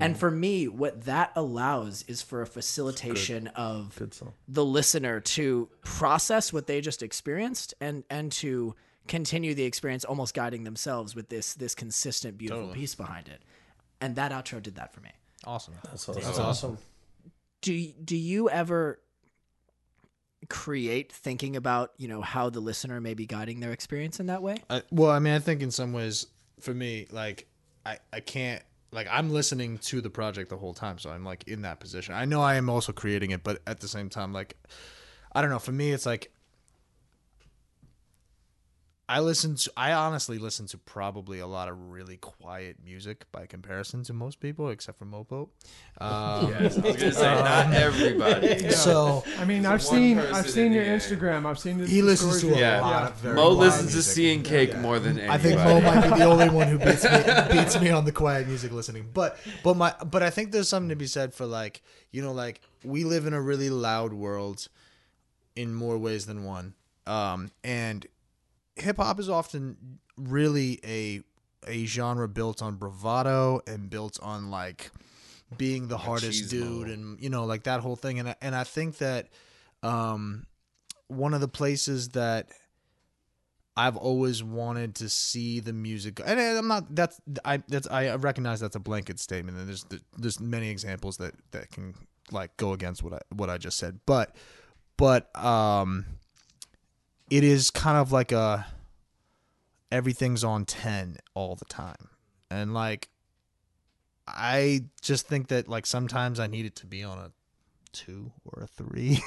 [0.00, 4.16] And for me, what that allows is for a facilitation of Good
[4.48, 8.74] the listener to process what they just experienced and and to
[9.08, 13.42] continue the experience almost guiding themselves with this this consistent beautiful piece behind it
[14.00, 15.10] and that outro did that for me
[15.44, 15.74] Awesome.
[15.84, 16.22] That's awesome.
[16.22, 16.78] That's awesome.
[17.60, 19.00] do do you ever
[20.48, 24.42] create thinking about you know how the listener may be guiding their experience in that
[24.42, 26.26] way I, well, I mean, I think in some ways,
[26.60, 27.46] for me, like
[27.86, 31.44] I, I can't like I'm listening to the project the whole time, so I'm like
[31.48, 32.14] in that position.
[32.14, 34.56] I know I am also creating it, but at the same time, like
[35.32, 35.58] I don't know.
[35.58, 36.32] For me, it's like
[39.14, 39.72] I listen to.
[39.76, 44.40] I honestly listen to probably a lot of really quiet music by comparison to most
[44.40, 45.50] people, except for Mopo.
[46.00, 48.68] Um, Yes, I was gonna say not everybody.
[48.70, 50.96] So I mean, I've seen I've seen in your here.
[50.96, 51.44] Instagram.
[51.44, 52.58] I've seen the he listens to a stories.
[52.60, 52.80] Yeah.
[52.80, 54.14] lot of very Mo quiet listens to music.
[54.14, 55.28] Sea and Cake more than anybody.
[55.28, 58.12] I think Mo might be the only one who beats me beats me on the
[58.12, 59.10] quiet music listening.
[59.12, 61.82] But but my but I think there's something to be said for like
[62.12, 64.68] you know like we live in a really loud world
[65.54, 66.72] in more ways than one.
[67.06, 68.06] Um and
[68.76, 71.22] hip hop is often really a
[71.66, 74.90] a genre built on bravado and built on like
[75.56, 76.50] being the hardest Machismo.
[76.50, 79.28] dude and you know like that whole thing and I, and I think that
[79.82, 80.46] um
[81.08, 82.48] one of the places that
[83.76, 86.94] I've always wanted to see the music, and I'm not.
[86.94, 87.62] That's I.
[87.68, 89.86] That's I recognize that's a blanket statement, and there's
[90.18, 91.94] there's many examples that that can
[92.30, 94.36] like go against what I what I just said, but
[94.98, 96.04] but um,
[97.32, 98.66] it is kind of like a
[99.90, 102.10] everything's on ten all the time,
[102.50, 103.08] and like
[104.28, 107.30] I just think that like sometimes I need it to be on a
[107.94, 109.22] two or a three,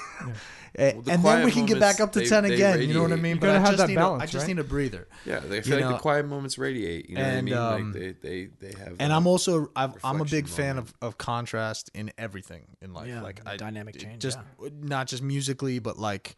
[0.76, 2.80] and, Well, the and then we can get back up to they- ten they again.
[2.84, 3.38] You know what I mean?
[3.38, 4.56] You but gotta I have just that need a, I balance, just right?
[4.56, 5.08] need a breather.
[5.26, 7.10] Yeah, they You feel like know, the quiet moments radiate.
[7.10, 8.03] You know and, what I um, mean?
[8.08, 8.97] Like they, they, they have.
[8.99, 10.93] and I'm also I've, I'm a big reflection fan moment.
[11.01, 13.08] of, of contrast in everything in life.
[13.08, 14.70] Yeah, like I dynamic change, just yeah.
[14.80, 16.36] not just musically, but like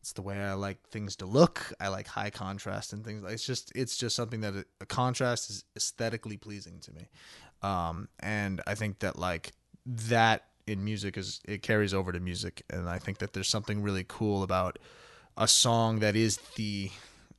[0.00, 1.72] it's the way I like things to look.
[1.80, 3.24] I like high contrast and things.
[3.30, 7.08] It's just it's just something that a contrast is aesthetically pleasing to me,
[7.62, 9.52] um, and I think that like
[9.86, 13.82] that in music is it carries over to music, and I think that there's something
[13.82, 14.78] really cool about
[15.36, 16.90] a song that is the,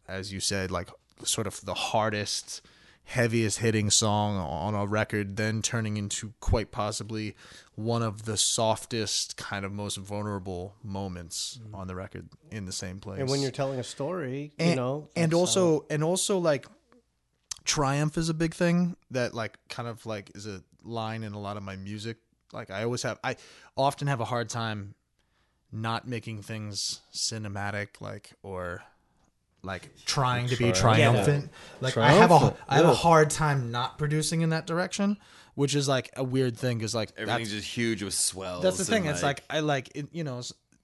[0.08, 0.90] as you said, like
[1.24, 2.62] sort of the hardest
[3.10, 7.36] heaviest hitting song on a record then turning into quite possibly
[7.74, 11.74] one of the softest kind of most vulnerable moments mm-hmm.
[11.74, 13.20] on the record in the same place.
[13.20, 16.68] And when you're telling a story, and, you know, and also and also like
[17.66, 21.40] triumph is a big thing that like kind of like is a line in a
[21.40, 22.18] lot of my music.
[22.54, 23.36] Like i always have i
[23.76, 24.94] often have a hard time
[25.72, 28.84] not making things cinematic like or
[29.62, 31.50] like trying to be triumphant
[31.82, 35.18] like i have a Triumphant, i have a hard time not producing in that direction
[35.60, 38.64] which is like a weird thing because like Everything's that's, just huge with swells.
[38.64, 39.12] that's the and, thing.
[39.12, 40.42] It's like I like it, you know.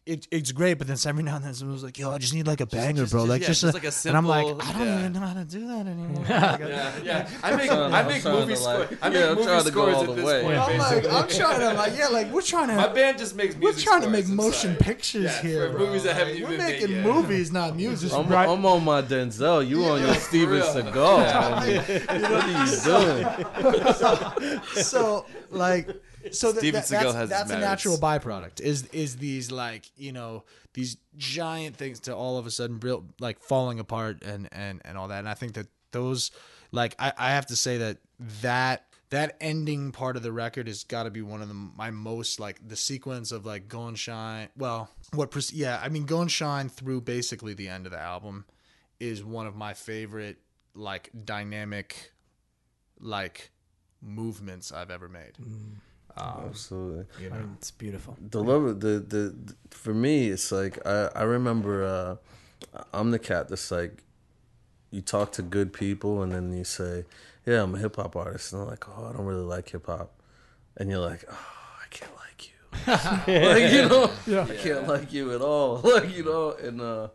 [0.07, 2.33] It's, it, it's great, but then every now and then someone's like, "Yo, I just
[2.33, 4.15] need like a banger, just- bro." just- like yeah, just, just a, like a and
[4.17, 4.99] I'm like, simple- I don't yeah.
[4.99, 6.25] even know how to do that anymore.
[6.29, 7.29] yeah, yeah.
[7.41, 8.91] I make I make trying movie to, scores.
[8.91, 10.41] like- I make yeah, I'm movie trying to go scores all at the this way.
[10.43, 10.57] point.
[10.59, 11.05] I'm like.
[11.11, 12.75] I'm trying to like, yeah, like we're trying to.
[12.75, 14.75] My band just makes we're trying to make motion sorry.
[14.83, 15.67] pictures Yeah, here.
[15.71, 15.85] for bro.
[15.87, 17.05] movies that haven't Like, We're been making made yet.
[17.15, 18.13] movies, not music.
[18.13, 18.47] I'm, Right.
[18.47, 19.67] I'm on my Denzel.
[19.67, 20.61] You on your Steven.
[20.61, 21.17] Seagal.
[21.17, 22.45] what are
[23.65, 23.81] you
[24.53, 24.83] doing?
[24.83, 25.89] so like
[26.31, 27.85] so that, Steven that- Seagal that's, has that's a merits.
[27.85, 32.51] natural byproduct is is these like you know these giant things to all of a
[32.51, 36.31] sudden built like falling apart and and and all that and i think that those
[36.71, 37.97] like i, I have to say that
[38.41, 41.91] that that ending part of the record has got to be one of the, my
[41.91, 46.05] most like the sequence of like go and shine well what pres- yeah i mean
[46.05, 48.45] go and shine through basically the end of the album
[48.99, 50.37] is one of my favorite
[50.73, 52.11] like dynamic
[52.99, 53.51] like
[54.01, 55.33] movements I've ever made.
[55.41, 55.75] Mm.
[56.17, 57.05] Absolutely.
[57.19, 61.23] I mean, it's beautiful the love the, the the for me it's like I I
[61.23, 62.15] remember uh
[62.93, 64.03] I'm the cat that's like
[64.91, 67.05] you talk to good people and then you say
[67.45, 69.87] yeah I'm a hip hop artist and they're like oh I don't really like hip
[69.87, 70.13] hop
[70.77, 71.47] and you're like oh
[71.83, 72.53] I can't like you
[73.51, 74.47] like you know, Yeah.
[74.49, 75.77] I can't like you at all.
[75.83, 77.07] Like you know, and uh,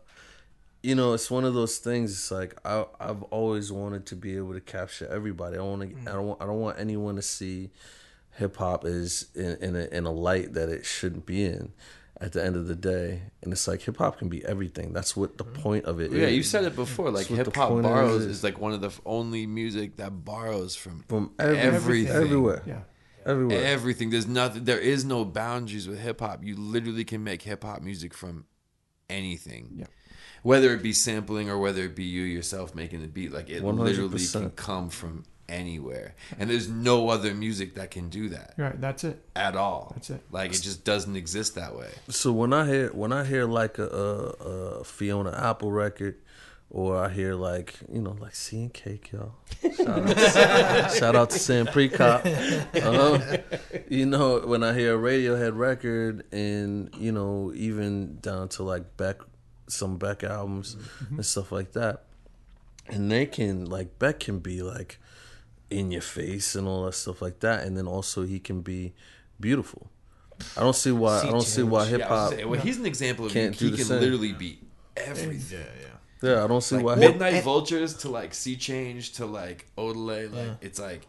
[0.81, 2.11] you know, it's one of those things.
[2.11, 5.57] It's like I I've always wanted to be able to capture everybody.
[5.57, 6.09] I want to.
[6.09, 6.25] I don't.
[6.27, 7.69] want- I don't want anyone to see
[8.41, 11.71] hip hop is in in a, in a light that it shouldn't be in.
[12.19, 14.93] At the end of the day, and it's like hip hop can be everything.
[14.93, 15.59] That's what the mm-hmm.
[15.63, 17.09] point of it Yeah, you said it before.
[17.09, 18.27] Like That's what the hip hop point of it borrows is.
[18.27, 22.15] is like one of the only music that borrows from from every, everything.
[22.15, 22.81] everywhere, Yeah.
[23.25, 23.63] everywhere.
[23.63, 24.11] everything.
[24.11, 24.65] There's nothing.
[24.65, 26.43] There is no boundaries with hip hop.
[26.43, 28.45] You literally can make hip hop music from
[29.09, 29.77] anything.
[29.77, 29.87] Yeah.
[30.43, 33.63] Whether it be sampling or whether it be you yourself making the beat, like it
[33.63, 34.31] literally 100%.
[34.31, 36.15] can come from anywhere.
[36.39, 38.79] And there's no other music that can do that Right.
[38.79, 39.23] That's it.
[39.35, 39.91] at all.
[39.95, 40.21] That's it.
[40.31, 41.89] Like it just doesn't exist that way.
[42.09, 44.45] So when I hear when I hear like a, a,
[44.79, 46.15] a Fiona Apple record,
[46.73, 49.33] or I hear like you know like Sea and Cake, y'all.
[49.75, 52.23] Shout out, shout out to Sam Prekop.
[52.81, 53.37] Uh,
[53.89, 58.95] you know when I hear a Radiohead record, and you know even down to like
[58.95, 59.17] Beck,
[59.67, 60.77] some Beck albums
[61.09, 62.03] and stuff like that,
[62.87, 64.97] and they can like Beck can be like
[65.71, 68.93] in your face and all that stuff like that, and then also he can be
[69.39, 69.89] beautiful.
[70.57, 71.21] I don't see why.
[71.21, 72.31] I don't see why hip Yeah, I was hop.
[72.31, 73.99] gonna well, he's an example of can't he do the can same.
[74.01, 74.59] literally be
[74.97, 75.59] everything.
[75.59, 76.29] Yeah, yeah.
[76.33, 76.93] Yeah, I don't see why.
[76.93, 81.07] Like hip- Midnight Vultures to like Sea Change to like Odelay, like it's like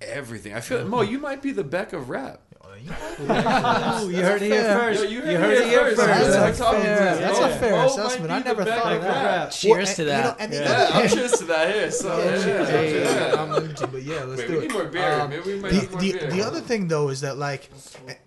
[0.00, 0.54] everything.
[0.54, 2.40] I feel Mo, you might be the Beck of rap.
[2.74, 5.02] Ooh, you heard it here first.
[5.04, 6.00] Yo, you heard, You heard it it here here first.
[6.00, 6.32] first.
[6.32, 8.30] That's a talking fair- that's a fair Mo assessment.
[8.30, 9.24] I never thought of of that.
[9.44, 9.50] rap.
[9.52, 10.18] Cheers Well, to and, that.
[10.18, 11.90] You know, and the Yeah, I'm cheers to that here.
[11.90, 13.42] So Yeah, yeah, hey, yeah.
[13.42, 14.62] I'm empty, but yeah, let's Wait, do we it.
[14.62, 15.12] need more beer.
[15.20, 16.30] Um, Maybe we might the, more the, beer.
[16.30, 17.70] the other thing though is that like,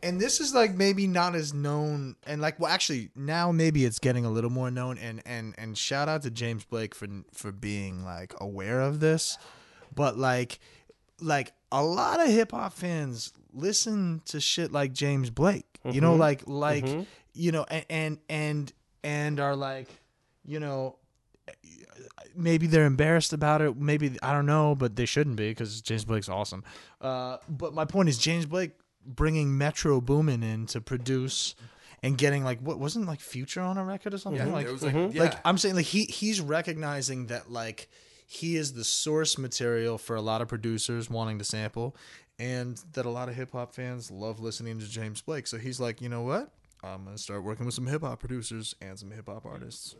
[0.01, 3.99] and this is like maybe not as known, and like well actually now maybe it's
[3.99, 7.51] getting a little more known, and and and shout out to James Blake for for
[7.51, 9.37] being like aware of this,
[9.93, 10.59] but like
[11.21, 16.11] like a lot of hip hop fans listen to shit like James Blake, you know,
[16.11, 16.21] mm-hmm.
[16.21, 17.01] like like mm-hmm.
[17.33, 19.89] you know, and and and and are like,
[20.45, 20.97] you know,
[22.35, 23.75] maybe they're embarrassed about it.
[23.77, 26.63] Maybe I don't know, but they shouldn't be because James Blake's awesome.
[27.01, 28.71] Uh, but my point is James Blake
[29.05, 31.55] bringing Metro Boomin in to produce
[32.03, 34.71] and getting like what wasn't like Future on a record or something Yeah, like it
[34.71, 35.39] was like, like.
[35.45, 37.89] I'm saying like he he's recognizing that like
[38.27, 41.95] he is the source material for a lot of producers wanting to sample
[42.39, 45.47] and that a lot of hip hop fans love listening to James Blake.
[45.47, 46.51] So he's like, you know what?
[46.83, 49.95] I'm gonna start working with some hip hop producers and some hip hop artists.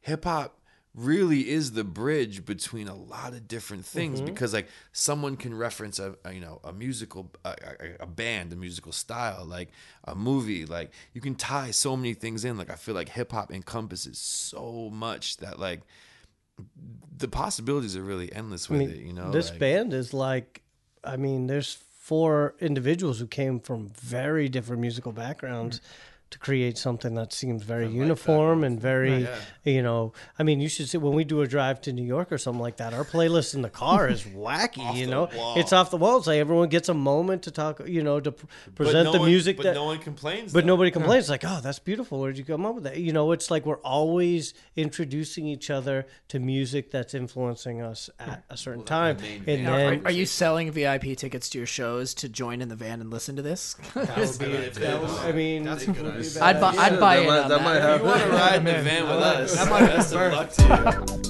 [0.00, 0.58] hip hop
[0.94, 4.32] really is the bridge between a lot of different things mm-hmm.
[4.32, 8.50] because like someone can reference a, a, you know a musical a, a, a band
[8.50, 9.68] a musical style like
[10.04, 13.30] a movie like you can tie so many things in like i feel like hip
[13.32, 15.82] hop encompasses so much that like
[17.18, 20.14] the possibilities are really endless I with mean, it you know this like- band is
[20.14, 20.62] like,
[21.04, 25.80] I mean, there's four individuals who came from very different musical backgrounds
[26.28, 29.28] to create something that seems very uniform and very,
[29.62, 32.32] you know, I mean, you should see when we do a drive to New York
[32.32, 35.90] or something like that, our playlist in the car is wacky, you know, it's off
[35.92, 36.18] the wall.
[36.18, 39.18] It's like everyone gets a moment to talk, you know, to pr- present no the
[39.20, 39.74] one- music but that.
[39.74, 40.66] no one complains But though.
[40.66, 41.24] nobody complains.
[41.24, 42.18] It's like, oh, that's beautiful.
[42.20, 42.96] Where did you come up with that?
[42.96, 48.44] You know, it's like we're always introducing each other to music that's influencing us at
[48.50, 49.16] a certain time.
[49.46, 52.76] And then are, are you selling VIP tickets to your shows to join in the
[52.76, 53.74] van and listen to this?
[53.94, 55.66] that would be, that would, I mean,
[56.40, 57.62] I'd buy, I'd buy that in might, on that that.
[57.64, 58.06] might if happen.
[58.06, 60.62] you want to ride in the van with us best of luck to
[61.22, 61.26] you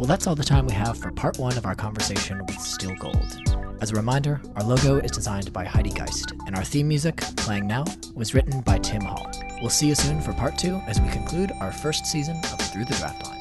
[0.00, 2.94] Well, that's all the time we have for part one of our conversation with Still
[2.94, 3.36] Gold.
[3.82, 7.66] As a reminder, our logo is designed by Heidi Geist, and our theme music, playing
[7.66, 7.84] now,
[8.14, 9.30] was written by Tim Hall.
[9.60, 12.86] We'll see you soon for part two as we conclude our first season of Through
[12.86, 13.39] the Draft Line.